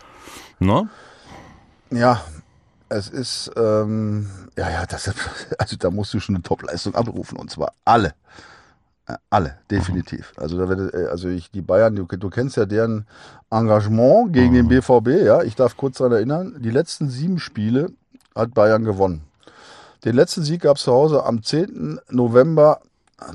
[0.60, 0.88] Ne?
[1.90, 2.22] Ja,
[2.88, 5.10] es ist, ähm, ja, ja, das,
[5.58, 8.14] also da musst du schon eine Topleistung abrufen und zwar alle.
[9.06, 10.32] Äh, alle, definitiv.
[10.36, 13.06] Also, da wird, äh, also ich, die Bayern, du, du kennst ja deren
[13.50, 15.24] Engagement gegen den BVB, mhm.
[15.24, 15.42] ja.
[15.42, 17.90] Ich darf kurz daran erinnern, die letzten sieben Spiele
[18.34, 19.22] hat Bayern gewonnen.
[20.04, 22.00] Den letzten Sieg gab es zu Hause am 10.
[22.10, 22.80] November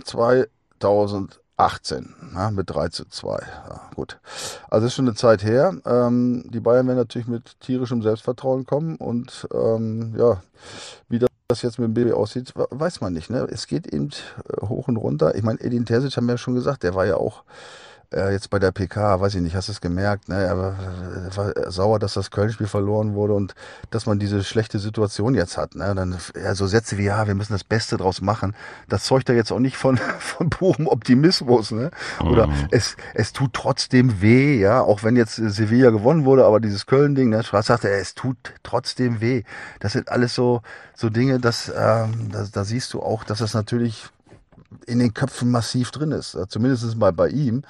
[0.03, 1.39] 2000.
[1.57, 3.29] 18 ja, mit 3 zu 2.
[3.29, 4.19] Ja, gut.
[4.69, 5.75] Also ist schon eine Zeit her.
[5.85, 10.41] Ähm, die Bayern werden natürlich mit tierischem Selbstvertrauen kommen und ähm, ja,
[11.07, 13.29] wie das jetzt mit dem Baby aussieht, weiß man nicht.
[13.29, 13.47] Ne?
[13.51, 15.35] Es geht eben äh, hoch und runter.
[15.35, 17.43] Ich meine, Edin Terzic haben wir ja schon gesagt, der war ja auch
[18.15, 20.41] äh, jetzt bei der PK, weiß ich nicht, hast du es gemerkt, ne?
[20.41, 20.75] er war,
[21.35, 23.55] war sauer, dass das Köln-Spiel verloren wurde und
[23.91, 25.75] dass man diese schlechte Situation jetzt hat.
[25.75, 25.93] Ne?
[25.93, 28.55] Dann ja, so Sätze wie, ja, wir müssen das Beste draus machen,
[28.87, 31.71] das zeugt ja jetzt auch nicht von, von purem Optimismus.
[31.71, 31.91] Ne?
[32.21, 32.67] Oder mhm.
[32.71, 37.29] es, es tut trotzdem weh, ja, auch wenn jetzt Sevilla gewonnen wurde, aber dieses Köln-Ding,
[37.29, 37.43] ne?
[37.43, 39.43] Schwarz sagte, es tut trotzdem weh.
[39.79, 40.61] Das sind alles so,
[40.95, 44.09] so Dinge, dass, ähm, da, da siehst du auch, dass das natürlich
[44.87, 46.37] in den Köpfen massiv drin ist.
[46.49, 47.63] Zumindest mal bei ihm.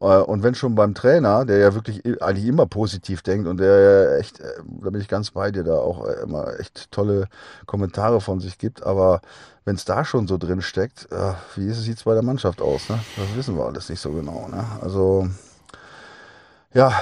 [0.00, 3.78] Äh, und wenn schon beim Trainer, der ja wirklich eigentlich immer positiv denkt und der
[3.78, 7.28] ja echt, äh, da bin ich ganz bei dir, da auch äh, immer echt tolle
[7.66, 9.20] Kommentare von sich gibt, aber
[9.64, 11.08] wenn es da schon so drin steckt,
[11.56, 12.88] wie sieht es bei der Mannschaft aus?
[12.88, 13.00] Ne?
[13.16, 14.46] Das wissen wir alles nicht so genau.
[14.46, 14.64] Ne?
[14.80, 15.26] Also
[16.72, 16.92] Ja,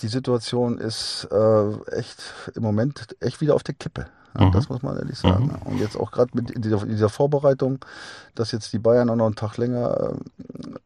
[0.00, 1.28] die Situation ist
[1.92, 4.06] echt im Moment echt wieder auf der Kippe.
[4.38, 4.52] Ja, mhm.
[4.52, 5.46] Das muss man ehrlich sagen.
[5.46, 5.70] Mhm.
[5.70, 7.84] Und jetzt auch gerade mit dieser, Vorbereitung,
[8.34, 10.76] dass jetzt die Bayern auch noch einen Tag länger äh,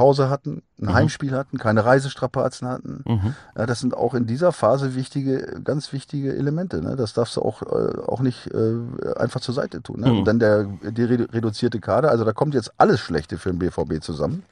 [0.00, 0.94] Pause hatten, ein mhm.
[0.94, 3.04] Heimspiel hatten, keine Reisestrapazen hatten.
[3.06, 3.34] Mhm.
[3.54, 6.80] Ja, das sind auch in dieser Phase wichtige, ganz wichtige Elemente.
[6.80, 6.96] Ne?
[6.96, 8.76] Das darfst du auch, äh, auch nicht äh,
[9.18, 10.00] einfach zur Seite tun.
[10.00, 10.10] Ne?
[10.10, 10.18] Mhm.
[10.20, 14.02] Und dann der die reduzierte Kader, also da kommt jetzt alles Schlechte für den BVB
[14.02, 14.42] zusammen.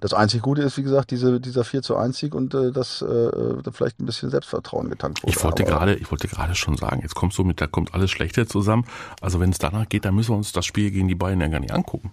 [0.00, 3.00] Das einzig Gute ist, wie gesagt, diese, dieser 4 zu 1 Sieg und äh, dass
[3.00, 3.30] äh,
[3.70, 5.32] vielleicht ein bisschen Selbstvertrauen getankt wurde.
[5.32, 8.10] Ich wollte gerade, ich wollte gerade schon sagen, jetzt kommst du mit, da kommt alles
[8.10, 8.86] Schlechte zusammen.
[9.20, 11.46] Also wenn es danach geht, dann müssen wir uns das Spiel gegen die Bayern ja
[11.46, 12.10] gar nicht angucken.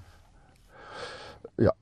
[1.59, 1.73] Ja.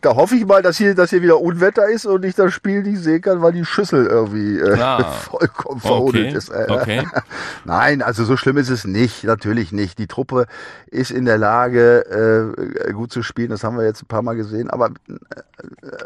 [0.00, 2.82] da hoffe ich mal, dass hier, dass hier wieder Unwetter ist und ich das Spiel
[2.82, 6.50] nicht sehen kann, weil die Schüssel irgendwie äh, ah, vollkommen verhudelt okay, ist.
[6.50, 6.66] Äh.
[6.68, 7.08] Okay.
[7.64, 9.98] Nein, also so schlimm ist es nicht, natürlich nicht.
[9.98, 10.46] Die Truppe
[10.86, 12.54] ist in der Lage,
[12.86, 15.14] äh, gut zu spielen, das haben wir jetzt ein paar Mal gesehen, aber, äh,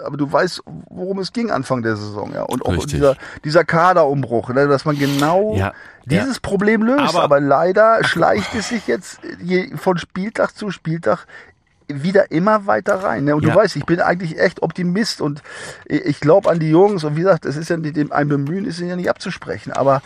[0.04, 2.44] aber du weißt, worum es ging Anfang der Saison, ja.
[2.44, 5.74] Und auch dieser, dieser Kaderumbruch, ne, dass man genau ja
[6.08, 6.40] dieses ja.
[6.42, 7.14] Problem löst.
[7.14, 9.20] Aber, aber leider schleicht es sich jetzt
[9.76, 11.26] von Spieltag zu Spieltag
[11.88, 13.24] wieder immer weiter rein.
[13.24, 13.34] Ne?
[13.34, 13.50] Und ja.
[13.50, 15.42] du weißt, ich bin eigentlich echt Optimist und
[15.86, 17.04] ich glaube an die Jungs.
[17.04, 19.72] Und wie gesagt, es ist ja nicht dem ein Bemühen, ist ja nicht abzusprechen.
[19.72, 20.02] Aber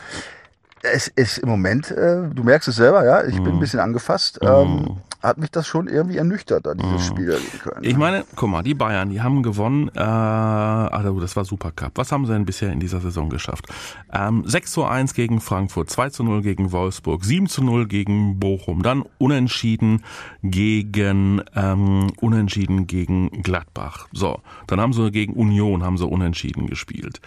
[0.83, 3.45] es ist im Moment, äh, du merkst es selber, ja, ich mm.
[3.45, 3.61] bin ein mhm.
[3.61, 4.41] bisschen angefasst.
[4.43, 4.47] Mm.
[4.47, 7.13] Ähm, hat mich das schon irgendwie ernüchtert, da dieses mm.
[7.13, 7.85] Spiel erleben können.
[7.85, 11.93] Ich meine, guck mal, die Bayern, die haben gewonnen, äh, also das war Supercup.
[11.95, 13.67] Was haben sie denn bisher in dieser Saison geschafft?
[14.13, 18.41] Ähm, 6 zu 1 gegen Frankfurt, 2 zu 0 gegen Wolfsburg, 7 zu 0 gegen
[18.41, 20.03] Bochum, dann unentschieden
[20.43, 24.09] gegen ähm, unentschieden gegen Gladbach.
[24.13, 27.21] So, dann haben sie gegen Union haben sie unentschieden gespielt.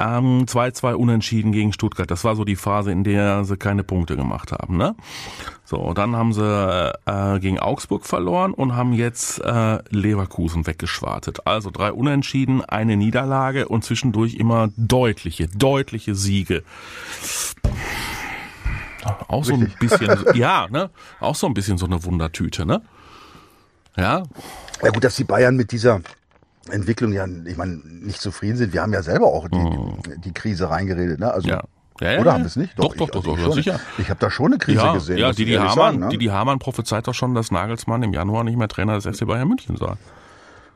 [0.00, 2.10] 2-2 unentschieden gegen Stuttgart.
[2.10, 4.76] Das war so die Phase, in der sie keine Punkte gemacht haben.
[4.76, 4.94] Ne?
[5.64, 11.46] So, dann haben sie äh, gegen Augsburg verloren und haben jetzt äh, Leverkusen weggeschwartet.
[11.46, 16.62] Also drei Unentschieden, eine Niederlage und zwischendurch immer deutliche, deutliche Siege.
[19.28, 20.90] Auch so ein bisschen, ja, ne?
[21.20, 22.82] Auch so ein bisschen so eine Wundertüte, ne?
[23.96, 24.22] Ja.
[24.82, 26.00] Ja gut, dass die Bayern mit dieser
[26.70, 28.72] Entwicklung ja, ich meine, nicht zufrieden sind.
[28.72, 30.20] Wir haben ja selber auch die, mhm.
[30.24, 31.20] die Krise reingeredet.
[31.20, 31.32] Ne?
[31.32, 31.62] Also ja.
[32.00, 32.78] Ja, ja, Oder haben wir es nicht?
[32.78, 33.78] Doch, doch, ich, doch, also doch, sicher.
[33.98, 35.18] Ich habe da schon eine Krise ja, gesehen.
[35.18, 36.08] Ja, Didi Hamann, ne?
[36.08, 39.48] Didi Hamann prophezeit doch schon, dass Nagelsmann im Januar nicht mehr Trainer des FC Bayern
[39.48, 39.96] München sei.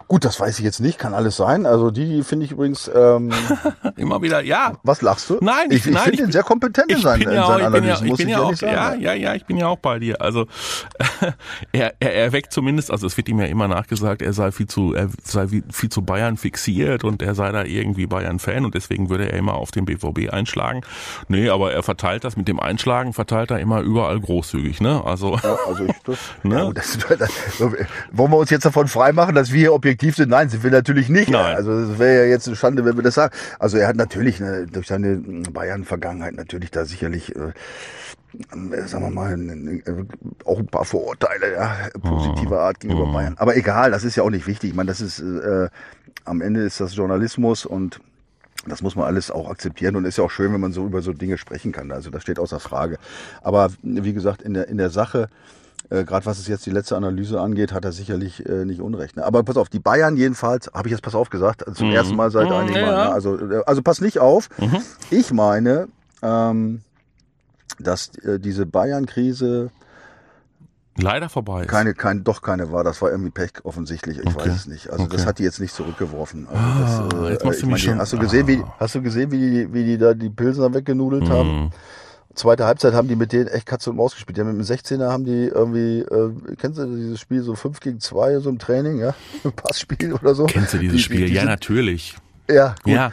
[0.08, 1.66] Gut, das weiß ich jetzt nicht, kann alles sein.
[1.66, 3.32] Also die, finde ich übrigens ähm,
[3.96, 4.42] immer wieder.
[4.42, 4.74] Ja.
[4.82, 5.38] Was lachst du?
[5.40, 8.08] Nein, ich, ich, ich finde ihn sehr kompetent in seinen, ja auch, Analysen.
[8.08, 9.98] Ich bin ja, ich bin ja auch, ja, ja, ja, ich bin ja auch bei
[9.98, 10.20] dir.
[10.20, 10.46] Also
[11.72, 14.94] er, er erweckt zumindest, also es wird ihm ja immer nachgesagt, er sei viel zu,
[14.94, 19.30] er sei viel zu Bayern fixiert und er sei da irgendwie Bayern-Fan und deswegen würde
[19.30, 20.82] er immer auf den BVB einschlagen.
[21.28, 25.02] Nee, aber er verteilt das mit dem Einschlagen, verteilt er immer überall großzügig, ne?
[25.04, 26.56] Also, ja, also ich, das, ne?
[26.56, 27.30] Ja, das, das,
[28.12, 30.30] wollen wir uns jetzt davon freimachen, dass wir hier objektiv objektiv sind.
[30.30, 31.30] Nein, sind wir natürlich nicht.
[31.30, 31.56] Nein.
[31.56, 33.34] Also es wäre ja jetzt eine Schande, wenn wir das sagen.
[33.58, 37.52] Also er hat natürlich ne, durch seine Bayern-Vergangenheit natürlich da sicherlich äh,
[38.86, 39.38] sagen wir mal,
[40.44, 43.12] auch ein paar Vorurteile, ja, positiver Art gegenüber mhm.
[43.12, 43.34] Bayern.
[43.38, 44.70] Aber egal, das ist ja auch nicht wichtig.
[44.70, 45.68] Ich meine, das ist äh,
[46.24, 48.00] am Ende ist das Journalismus und
[48.66, 51.02] das muss man alles auch akzeptieren und ist ja auch schön, wenn man so über
[51.02, 51.92] so Dinge sprechen kann.
[51.92, 52.98] Also das steht außer Frage.
[53.42, 55.28] Aber wie gesagt, in der, in der Sache
[55.90, 59.16] äh, Gerade was es jetzt die letzte Analyse angeht, hat er sicherlich äh, nicht Unrecht.
[59.16, 59.24] Ne?
[59.24, 61.94] Aber pass auf, die Bayern jedenfalls, habe ich jetzt pass auf gesagt, also zum mhm.
[61.94, 62.86] ersten Mal seit mhm, einigen ja.
[62.86, 63.04] Mal.
[63.06, 63.12] Ne?
[63.12, 64.48] Also, äh, also pass nicht auf.
[64.58, 64.78] Mhm.
[65.10, 65.88] Ich meine,
[66.22, 66.82] ähm,
[67.78, 69.70] dass äh, diese Bayern-Krise
[70.96, 71.68] leider vorbei ist.
[71.68, 72.84] Keine, kein, doch keine war.
[72.84, 74.18] Das war irgendwie Pech offensichtlich.
[74.18, 74.48] Ich okay.
[74.48, 74.90] weiß es nicht.
[74.90, 75.16] Also okay.
[75.16, 76.46] das hat die jetzt nicht zurückgeworfen.
[76.48, 77.98] Also ah, das, äh, jetzt machst du mich meine, schon.
[77.98, 78.48] Hast du gesehen, ah.
[78.48, 81.32] wie hast du gesehen, wie die, wie die da die Pilsner weggenudelt mhm.
[81.32, 81.70] haben?
[82.34, 84.36] Zweite Halbzeit haben die mit denen echt Katze und Maus gespielt.
[84.36, 87.80] Die haben mit dem 16er haben die irgendwie, äh, kennst du dieses Spiel so 5
[87.80, 89.14] gegen 2 so im Training, ja?
[89.56, 90.46] Passspiel oder so?
[90.46, 91.18] Kennst du dieses die, Spiel?
[91.20, 92.16] Die, die ja, natürlich.
[92.48, 92.92] Ja, gut.
[92.92, 93.10] Ja.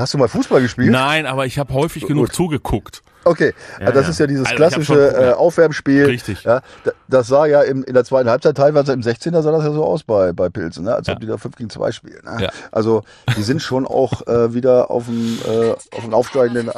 [0.00, 0.90] Hast du mal Fußball gespielt?
[0.90, 2.34] Nein, aber ich habe häufig genug gut.
[2.34, 3.02] zugeguckt.
[3.24, 4.10] Okay, ja, also das ja.
[4.10, 6.06] ist ja dieses also klassische schon, äh, Aufwärmspiel.
[6.06, 6.42] Richtig.
[6.42, 6.62] Ja,
[7.08, 9.84] das sah ja im, in der zweiten Halbzeit teilweise im 16er sah das ja so
[9.84, 10.94] aus bei, bei Pilzen, ne?
[10.94, 12.24] als ob die da 5 gegen 2 spielen.
[12.24, 12.50] Ne?
[12.72, 13.04] Also
[13.36, 16.70] die sind schon auch äh, wieder auf dem, äh, auf dem aufsteigenden...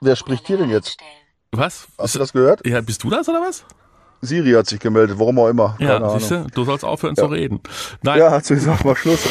[0.00, 0.98] Wer spricht hier denn jetzt?
[1.52, 1.86] Was?
[1.98, 2.66] Hast du das gehört?
[2.66, 3.64] Ja, bist du das oder was?
[4.22, 5.76] Siri hat sich gemeldet, warum auch immer.
[5.78, 7.22] Ja, siehst du, du sollst aufhören ja.
[7.24, 7.60] zu reden.
[8.02, 8.18] Nein.
[8.18, 9.26] Ja, hat sie gesagt, mal Schluss.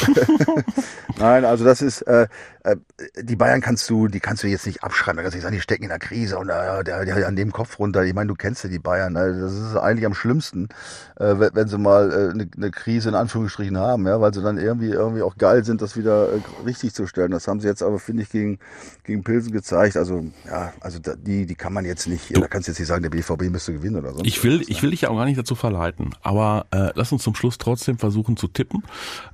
[1.18, 2.28] Nein, also das ist, äh,
[2.66, 2.78] äh,
[3.22, 5.18] die Bayern kannst du, die kannst du jetzt nicht abschreiben.
[5.18, 7.36] Da kannst du nicht sagen, die stecken in der Krise und äh, der, der an
[7.36, 8.04] dem Kopf runter.
[8.04, 9.14] Ich meine, du kennst ja die Bayern.
[9.14, 9.38] Ne?
[9.40, 10.70] Das ist eigentlich am schlimmsten,
[11.18, 14.42] äh, wenn, wenn sie mal äh, eine, eine Krise in Anführungsstrichen haben, ja, weil sie
[14.42, 17.32] dann irgendwie irgendwie auch geil sind, das wieder äh, richtig zu stellen.
[17.32, 18.58] Das haben sie jetzt aber, finde ich, gegen,
[19.04, 19.96] gegen Pilsen gezeigt.
[19.96, 22.88] Also, ja, also die, die kann man jetzt nicht, du, da kannst du jetzt nicht
[22.88, 24.24] sagen, der BVB müsste gewinnen oder so.
[24.24, 27.22] Ich will, ich will dich ja auch gar nicht dazu verleiten, aber äh, lass uns
[27.22, 28.84] zum Schluss trotzdem versuchen zu tippen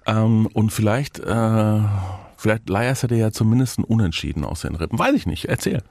[0.06, 1.80] ähm, und vielleicht, äh,
[2.42, 4.98] vielleicht leierst du dir ja zumindest ein Unentschieden aus den Rippen.
[4.98, 5.84] Weiß ich nicht, erzähl.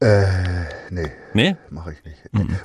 [0.00, 0.24] Äh,
[0.90, 1.10] nee.
[1.34, 1.56] Nee?
[1.70, 2.32] Mache ich nicht.
[2.32, 2.56] Mhm.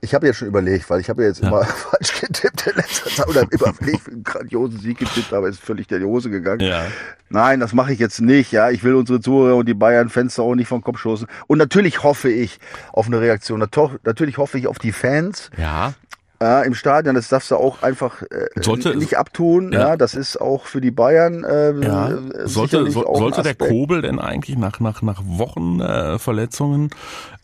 [0.00, 1.48] Ich habe jetzt schon überlegt, weil ich habe jetzt ja.
[1.48, 5.86] immer falsch getippt in letzter Zeit oder immer einen grandiosen Sieg getippt, aber ist völlig
[5.86, 6.60] die Hose gegangen.
[6.60, 6.86] Ja.
[7.28, 8.50] Nein, das mache ich jetzt nicht.
[8.50, 11.28] Ja, ich will unsere Zuhörer und die Bayern-Fans auch nicht vom Kopf stoßen.
[11.46, 12.58] Und natürlich hoffe ich
[12.92, 13.60] auf eine Reaktion.
[14.02, 15.50] Natürlich hoffe ich auf die Fans.
[15.56, 15.94] Ja
[16.42, 17.14] äh, im Stadion.
[17.14, 19.72] Das darfst du auch einfach äh, sollte, nicht abtun.
[19.72, 19.78] Ja.
[19.78, 19.96] ja.
[19.96, 21.44] das ist auch für die Bayern.
[21.44, 22.18] Äh, ja.
[22.44, 26.90] Sollte, so, sollte der Kobel denn eigentlich nach nach nach Wochen äh, Verletzungen,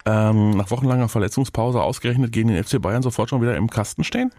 [0.05, 4.33] ähm, nach wochenlanger Verletzungspause ausgerechnet gegen den FC Bayern sofort schon wieder im Kasten stehen?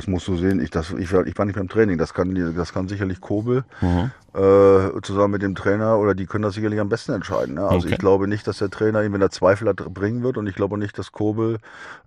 [0.00, 0.62] Das musst du sehen.
[0.62, 1.98] Ich, das, ich, ich war nicht beim Training.
[1.98, 4.10] Das kann, das kann sicherlich Kobel mhm.
[4.32, 7.56] äh, zusammen mit dem Trainer oder die können das sicherlich am besten entscheiden.
[7.56, 7.64] Ne?
[7.64, 7.90] Also okay.
[7.92, 10.38] ich glaube nicht, dass der Trainer ihn, wenn er Zweifel hat, bringen wird.
[10.38, 11.58] Und ich glaube nicht, dass Kobel,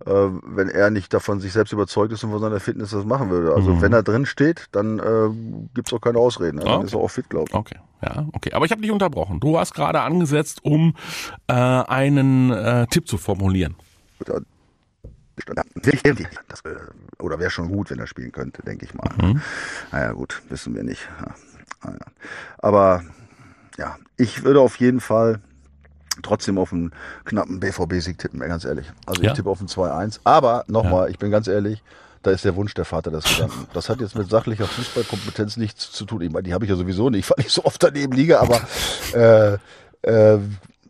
[0.06, 3.30] äh, wenn er nicht davon sich selbst überzeugt ist und von seiner Fitness das machen
[3.30, 3.54] würde.
[3.54, 3.80] Also mhm.
[3.80, 5.30] wenn er drin steht, dann äh,
[5.72, 6.56] gibt es auch keine Ausreden.
[6.56, 6.64] Ne?
[6.64, 6.86] Dann okay.
[6.86, 7.54] ist er auch fit, glaube ich.
[7.54, 7.76] Okay.
[8.02, 8.54] Ja, okay.
[8.54, 9.38] Aber ich habe dich unterbrochen.
[9.38, 10.96] Du hast gerade angesetzt, um
[11.46, 13.76] äh, einen äh, Tipp zu formulieren.
[16.48, 16.62] Das,
[17.18, 19.10] oder wäre schon gut, wenn er spielen könnte, denke ich mal.
[19.20, 19.40] Mhm.
[19.90, 21.08] Naja, gut, wissen wir nicht.
[21.20, 21.34] Ja.
[22.58, 23.02] Aber
[23.76, 25.40] ja, ich würde auf jeden Fall
[26.22, 26.92] trotzdem auf einen
[27.24, 28.90] knappen BVB-Sieg tippen, ganz ehrlich.
[29.06, 29.34] Also ich ja.
[29.34, 30.20] tippe auf ein 2-1.
[30.24, 31.10] Aber nochmal, ja.
[31.10, 31.82] ich bin ganz ehrlich,
[32.22, 33.66] da ist der Wunsch der Vater des Gedanken.
[33.74, 36.22] Das hat jetzt mit sachlicher Fußballkompetenz nichts zu tun.
[36.22, 38.60] Ich meine, die habe ich ja sowieso nicht, weil ich so oft daneben liege, aber
[39.12, 39.58] äh,
[40.02, 40.38] äh,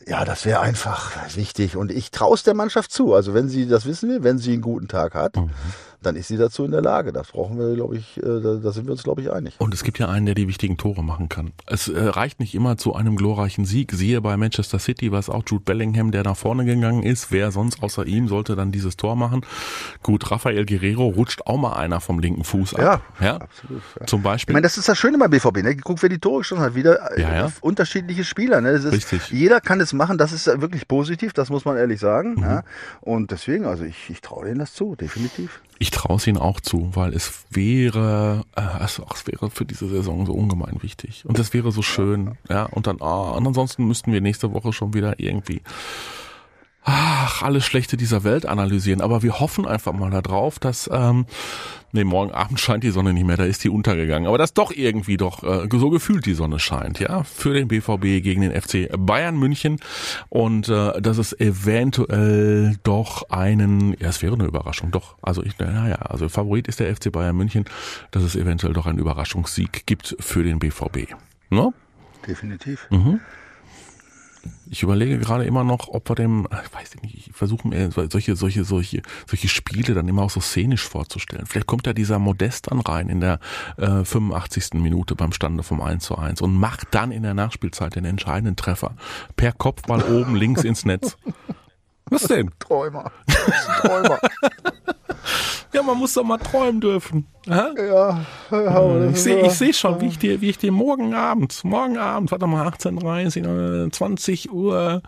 [0.07, 1.77] ja, das wäre einfach wichtig.
[1.77, 3.15] Und ich traue es der Mannschaft zu.
[3.15, 5.51] Also wenn sie, das wissen wir, wenn sie einen guten Tag hat, mhm
[6.07, 7.13] dann ist sie dazu in der Lage.
[7.13, 9.55] Das brauchen wir, glaube ich, äh, da, sind wir uns, glaube ich, einig.
[9.59, 11.53] Und es gibt ja einen, der die wichtigen Tore machen kann.
[11.67, 13.93] Es äh, reicht nicht immer zu einem glorreichen Sieg.
[13.93, 17.31] Siehe bei Manchester City, was auch Jude Bellingham, der nach vorne gegangen ist.
[17.33, 19.45] Wer sonst außer ihm sollte dann dieses Tor machen?
[20.03, 23.03] Gut, Rafael Guerrero rutscht auch mal einer vom linken Fuß ab.
[23.21, 23.37] Ja, ja?
[23.37, 23.83] absolut.
[24.01, 24.07] Ja.
[24.07, 24.53] Zum Beispiel.
[24.53, 25.63] Ich meine, das ist das Schöne beim BVB.
[25.63, 25.77] Ne?
[25.77, 26.75] Guck, wer die Tore schon hat.
[26.75, 28.61] Wieder äh, ja, unterschiedliche Spieler.
[28.61, 28.71] Ne?
[28.71, 29.31] Ist, Richtig.
[29.31, 30.19] Jeder kann es machen.
[30.19, 31.33] Das ist wirklich positiv.
[31.33, 32.35] Das muss man ehrlich sagen.
[32.35, 32.63] Mhm.
[33.01, 35.61] Und deswegen, also ich, ich traue denen das zu, definitiv.
[35.85, 39.87] Ich traue es ihnen auch zu, weil es wäre, äh, also es wäre für diese
[39.87, 41.27] Saison so ungemein wichtig.
[41.27, 42.65] Und es wäre so schön, ja.
[42.65, 45.61] Und dann, ah, und ansonsten müssten wir nächste Woche schon wieder irgendwie
[46.85, 49.01] ach, alles Schlechte dieser Welt analysieren.
[49.01, 51.27] Aber wir hoffen einfach mal darauf, dass, ähm,
[51.93, 54.29] nee, morgen Abend scheint die Sonne nicht mehr, da ist die untergegangen.
[54.29, 58.23] Aber dass doch irgendwie doch äh, so gefühlt die Sonne scheint, ja, für den BVB
[58.23, 59.81] gegen den FC Bayern München.
[60.29, 65.17] Und äh, dass es eventuell doch einen, ja, es wäre eine Überraschung, doch.
[65.23, 67.65] Also ich, naja, also Favorit ist der FC Bayern München,
[68.11, 71.15] dass es eventuell doch einen Überraschungssieg gibt für den BVB.
[71.49, 71.73] Ne?
[72.27, 72.87] Definitiv.
[72.91, 73.21] Mhm.
[74.71, 78.37] Ich überlege gerade immer noch, ob wir dem, ich weiß nicht, ich versuche mir solche,
[78.37, 81.47] solche, solche, solche Spiele dann immer auch so szenisch vorzustellen.
[81.47, 83.41] Vielleicht kommt ja dieser Modest dann rein in der
[83.77, 84.75] äh, 85.
[84.75, 88.57] Minute beim Stande vom 1 zu 1 und macht dann in der Nachspielzeit den entscheidenden
[88.57, 88.97] Treffer.
[89.37, 91.17] Per Kopfball oben links ins Netz.
[92.11, 92.51] Was denn?
[92.59, 93.11] Träumer.
[93.81, 94.19] Träumer.
[95.73, 97.27] Ja, man muss doch mal träumen dürfen.
[97.47, 101.15] Ja, ja, ja ich sehe ich seh schon, wie ich dir, wie ich dir morgen
[101.15, 105.03] Abend, morgen Abend, warte mal, 18.30 20 Uhr,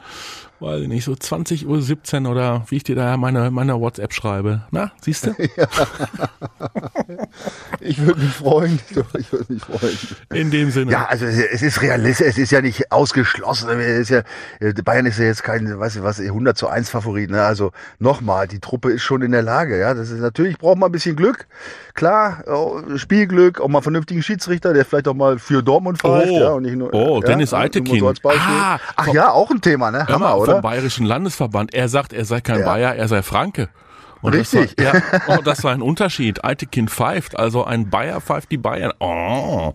[0.61, 4.13] weiß ich nicht, so 20 Uhr 17 oder wie ich dir da meine, meine WhatsApp
[4.13, 4.63] schreibe.
[4.71, 5.35] Na, siehst du?
[5.57, 5.69] Ja.
[7.81, 8.79] ich würde mich freuen.
[9.19, 9.99] Ich würde mich freuen.
[10.35, 10.93] In dem Sinne.
[10.93, 13.69] Ja, also es ist realistisch, es ist ja nicht ausgeschlossen.
[13.81, 14.23] Es ist ja,
[14.85, 17.31] Bayern ist ja jetzt kein, weiß ich was, 100 zu 1 Favorit.
[17.31, 17.43] Ne?
[17.43, 19.79] Also nochmal, die Truppe ist schon in der Lage.
[19.79, 21.47] Ja, das ist natürlich braucht man ein bisschen Glück.
[21.95, 22.45] Klar,
[22.97, 26.31] Spielglück, auch mal vernünftigen Schiedsrichter, der vielleicht auch mal für Dortmund pfeift.
[26.31, 28.01] Oh, ja, und nicht nur, oh ja, Dennis Eitekin.
[28.01, 30.07] So ah, Ach ja, auch ein Thema, ne?
[30.07, 30.46] Hammer, oder?
[30.53, 31.75] Vom Bayerischen Landesverband.
[31.75, 32.67] Er sagt, er sei kein ja.
[32.67, 33.69] Bayer, er sei Franke.
[34.23, 34.75] Und Richtig.
[34.77, 36.43] Das war, ja, oh, das war ein Unterschied.
[36.45, 38.93] Alte Kind pfeift, also ein Bayer pfeift die Bayern.
[38.99, 39.73] Oh.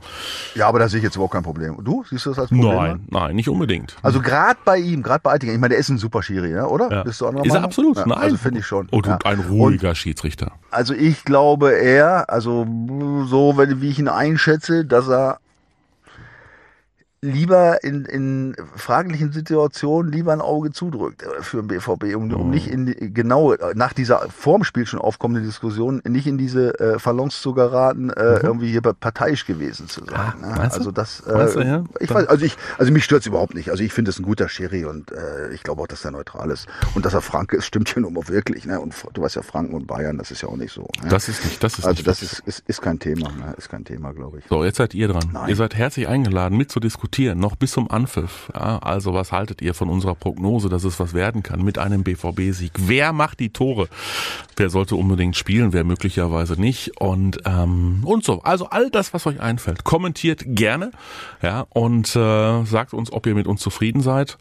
[0.55, 1.77] Ja, aber da sehe ich jetzt überhaupt kein Problem.
[1.83, 2.75] Du siehst du das als Problem?
[2.75, 3.95] Nein, nein, nicht unbedingt.
[4.01, 6.65] Also gerade bei ihm, gerade bei Altekin, ich meine, der ist ein super Schiri, ja,
[6.65, 6.91] oder?
[6.91, 7.03] Ja.
[7.03, 7.97] Bist du anderer Ist er absolut?
[7.97, 8.17] Ja, nein.
[8.17, 8.89] Also finde ich schon.
[8.89, 9.19] Und ja.
[9.23, 10.51] ein ruhiger Und, Schiedsrichter.
[10.71, 12.65] Also ich glaube eher, also
[13.25, 15.39] so, wenn, wie ich ihn einschätze, dass er
[17.23, 22.49] lieber in, in fraglichen Situationen lieber ein Auge zudrückt äh, für den BVB, um, um
[22.49, 26.97] nicht in die, genau nach dieser vorm Spiel schon aufkommende Diskussion nicht in diese äh,
[26.97, 28.39] Falons zu geraten, äh, mhm.
[28.41, 30.15] irgendwie hier parteiisch gewesen zu sein.
[30.15, 30.71] Ah, ne?
[30.71, 31.83] Also das, äh, du, ja?
[31.99, 33.69] ich weiß, also ich, also mich stört's überhaupt nicht.
[33.69, 36.49] Also ich finde es ein guter Schiri und äh, ich glaube auch, dass er neutral
[36.49, 38.65] ist und dass er Franke ist, stimmt ja nun mal wirklich.
[38.65, 38.79] Ne?
[38.79, 40.87] Und du weißt ja Franken und Bayern, das ist ja auch nicht so.
[41.03, 41.09] Ne?
[41.09, 43.53] Das ist nicht, das ist also nicht das ist, ist, ist kein Thema, ne?
[43.59, 44.45] ist kein Thema, glaube ich.
[44.49, 45.29] So, jetzt seid ihr dran.
[45.31, 45.49] Nein.
[45.49, 48.51] Ihr seid herzlich eingeladen, mit zu diskutieren diskutieren, noch bis zum Anpfiff.
[48.53, 52.03] Ja, also was haltet ihr von unserer Prognose, dass es was werden kann mit einem
[52.03, 52.71] BVB-Sieg?
[52.77, 53.89] Wer macht die Tore?
[54.55, 56.99] Wer sollte unbedingt spielen, wer möglicherweise nicht?
[57.01, 58.41] Und, ähm, und so.
[58.43, 60.91] Also all das, was euch einfällt, kommentiert gerne
[61.41, 64.37] ja, und äh, sagt uns, ob ihr mit uns zufrieden seid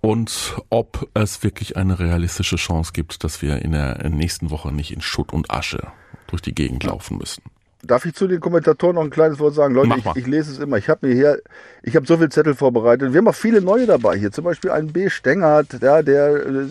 [0.00, 4.92] und ob es wirklich eine realistische Chance gibt, dass wir in der nächsten Woche nicht
[4.92, 5.88] in Schutt und Asche
[6.28, 7.42] durch die Gegend laufen müssen.
[7.86, 9.74] Darf ich zu den Kommentatoren noch ein kleines Wort sagen?
[9.74, 10.78] Leute, ich, ich, lese es immer.
[10.78, 11.40] Ich habe mir hier,
[11.82, 13.12] ich habe so viel Zettel vorbereitet.
[13.12, 14.32] Wir haben auch viele neue dabei hier.
[14.32, 15.10] Zum Beispiel einen B.
[15.10, 16.66] Stengert, ja, der äh,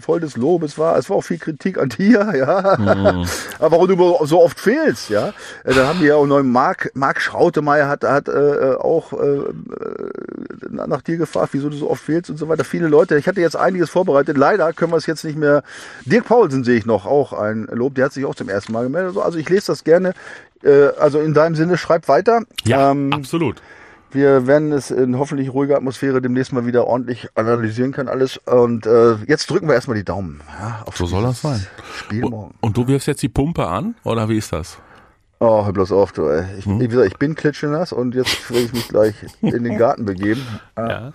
[0.00, 0.96] voll des Lobes war.
[0.96, 2.76] Es war auch viel Kritik an dir, ja.
[2.78, 3.26] Mhm.
[3.58, 5.28] Aber warum du so oft fehlst, ja.
[5.64, 9.16] Äh, dann haben wir ja auch neuen Marc, Marc Schrautemeyer hat, hat äh, auch äh,
[9.16, 9.52] äh,
[10.70, 12.64] nach dir gefragt, wieso du so oft fehlst und so weiter.
[12.64, 13.18] Viele Leute.
[13.18, 14.36] Ich hatte jetzt einiges vorbereitet.
[14.36, 15.62] Leider können wir es jetzt nicht mehr.
[16.04, 17.94] Dirk Paulsen sehe ich noch, auch ein Lob.
[17.94, 19.16] Der hat sich auch zum ersten Mal gemeldet.
[19.16, 20.14] Also ich lese das gerne.
[20.62, 22.42] Äh, also in deinem Sinne, schreib weiter.
[22.64, 23.62] Ja, ähm, absolut.
[24.10, 28.36] Wir werden es in hoffentlich ruhiger Atmosphäre demnächst mal wieder ordentlich analysieren können alles.
[28.36, 30.42] Und äh, jetzt drücken wir erstmal die Daumen.
[30.60, 31.66] Ja, so soll das sein.
[31.94, 32.54] Spiel morgen.
[32.60, 34.78] Und du wirfst jetzt die Pumpe an oder wie ist das?
[35.40, 36.26] Oh, hör bloß auf, du.
[36.26, 36.44] Ey.
[36.58, 36.78] Ich, hm?
[36.78, 40.46] wie gesagt, ich bin klitschenass und jetzt will ich mich gleich in den Garten begeben.
[40.76, 41.12] Ja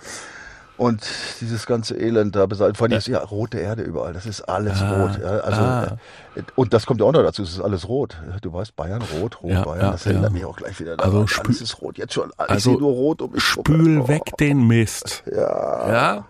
[0.78, 1.04] und
[1.42, 2.76] dieses ganze Elend da beseitigen.
[2.76, 2.98] Vor allem ja.
[3.00, 4.14] ist ja rote Erde überall.
[4.14, 5.20] Das ist alles ah, rot.
[5.20, 5.98] Ja, also, ah.
[6.36, 7.42] Äh, und das kommt ja auch noch dazu.
[7.42, 8.18] Es ist alles rot.
[8.42, 9.92] Du weißt, Bayern rot, rot, ja, Bayern.
[9.92, 11.22] das erinnert mich auch gleich wieder daran.
[11.22, 11.98] Also alles ist rot.
[11.98, 12.30] Jetzt schon.
[12.30, 14.08] Ich also nur rot um mich Spül oh.
[14.08, 15.24] weg den Mist.
[15.38, 15.90] Ja.
[15.90, 16.26] Ja.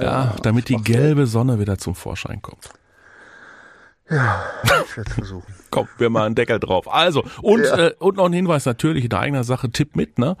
[0.00, 2.70] Ja, damit die gelbe Sonne wieder zum Vorschein kommt.
[4.10, 4.42] Ja,
[4.84, 5.54] ich werde versuchen.
[5.74, 6.86] Kommt wir mal einen Deckel drauf.
[6.92, 7.88] Also, und, ja.
[7.88, 10.36] äh, und noch ein Hinweis natürlich in eigener Sache, Tipp mit, ne?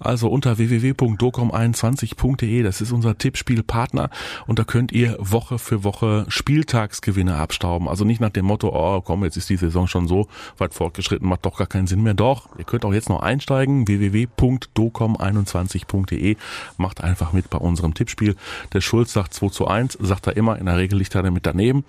[0.00, 4.08] Also unter www.docom21.de, das ist unser Tippspielpartner
[4.46, 7.86] und da könnt ihr Woche für Woche Spieltagsgewinne abstauben.
[7.86, 10.26] Also nicht nach dem Motto, oh komm, jetzt ist die Saison schon so
[10.56, 12.14] weit fortgeschritten, macht doch gar keinen Sinn mehr.
[12.14, 16.36] Doch, ihr könnt auch jetzt noch einsteigen, www.docom21.de,
[16.78, 18.36] macht einfach mit bei unserem Tippspiel.
[18.72, 21.44] Der Schulz sagt 2 zu 1, sagt er immer, in der Regel liegt er damit
[21.44, 21.84] daneben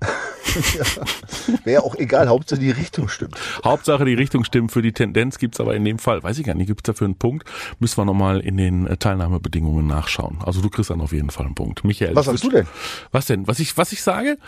[0.78, 1.56] ja.
[1.64, 3.36] Wäre auch egal, Hauptsache die Richtung stimmt.
[3.64, 4.72] Hauptsache die Richtung stimmt.
[4.72, 7.16] Für die Tendenz gibt's aber in dem Fall, weiß ich gar nicht, gibt's dafür einen
[7.16, 7.48] Punkt?
[7.78, 10.38] Müssen wir nochmal in den äh, Teilnahmebedingungen nachschauen.
[10.44, 11.84] Also du kriegst dann auf jeden Fall einen Punkt.
[11.84, 12.14] Michael.
[12.14, 12.66] Was sagst du denn?
[13.12, 13.46] Was denn?
[13.46, 14.38] Was ich, was ich sage?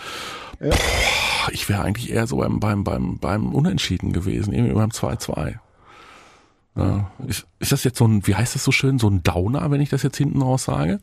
[0.61, 0.71] Ja.
[1.51, 5.57] Ich wäre eigentlich eher so beim, beim, beim, beim Unentschieden gewesen, irgendwie beim 2-2.
[6.77, 7.11] Ja.
[7.27, 9.81] Ist, ist das jetzt so ein, wie heißt das so schön, so ein Downer, wenn
[9.81, 11.01] ich das jetzt hinten raus sage?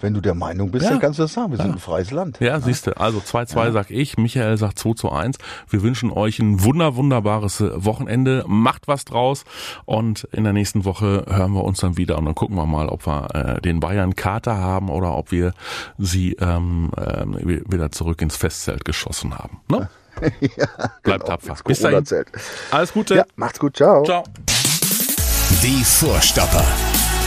[0.00, 0.92] Wenn du der Meinung bist, ja.
[0.92, 1.52] dann kannst du das sagen.
[1.52, 1.64] Wir ja.
[1.64, 2.40] sind ein freies Land.
[2.40, 2.60] Ja, ja.
[2.60, 2.96] siehst du.
[2.98, 3.72] Also 2-2 ja.
[3.72, 5.38] sag ich, Michael sagt 2 zu 1.
[5.68, 8.44] Wir wünschen euch ein wunder, wunderbares Wochenende.
[8.46, 9.44] Macht was draus
[9.84, 12.88] und in der nächsten Woche hören wir uns dann wieder und dann gucken wir mal,
[12.88, 15.52] ob wir äh, den Bayern Kater haben oder ob wir
[15.98, 17.24] sie ähm, äh,
[17.70, 19.60] wieder zurück ins Festzelt geschossen haben.
[19.68, 19.88] Ne?
[20.40, 20.66] ja,
[21.02, 21.36] Bleibt genau.
[21.36, 21.56] tapfer.
[21.64, 22.04] Bis dahin.
[22.70, 23.16] Alles Gute.
[23.16, 23.76] Ja, macht's gut.
[23.76, 24.04] Ciao.
[24.04, 24.24] Ciao.
[25.62, 26.64] Die Vorstopper.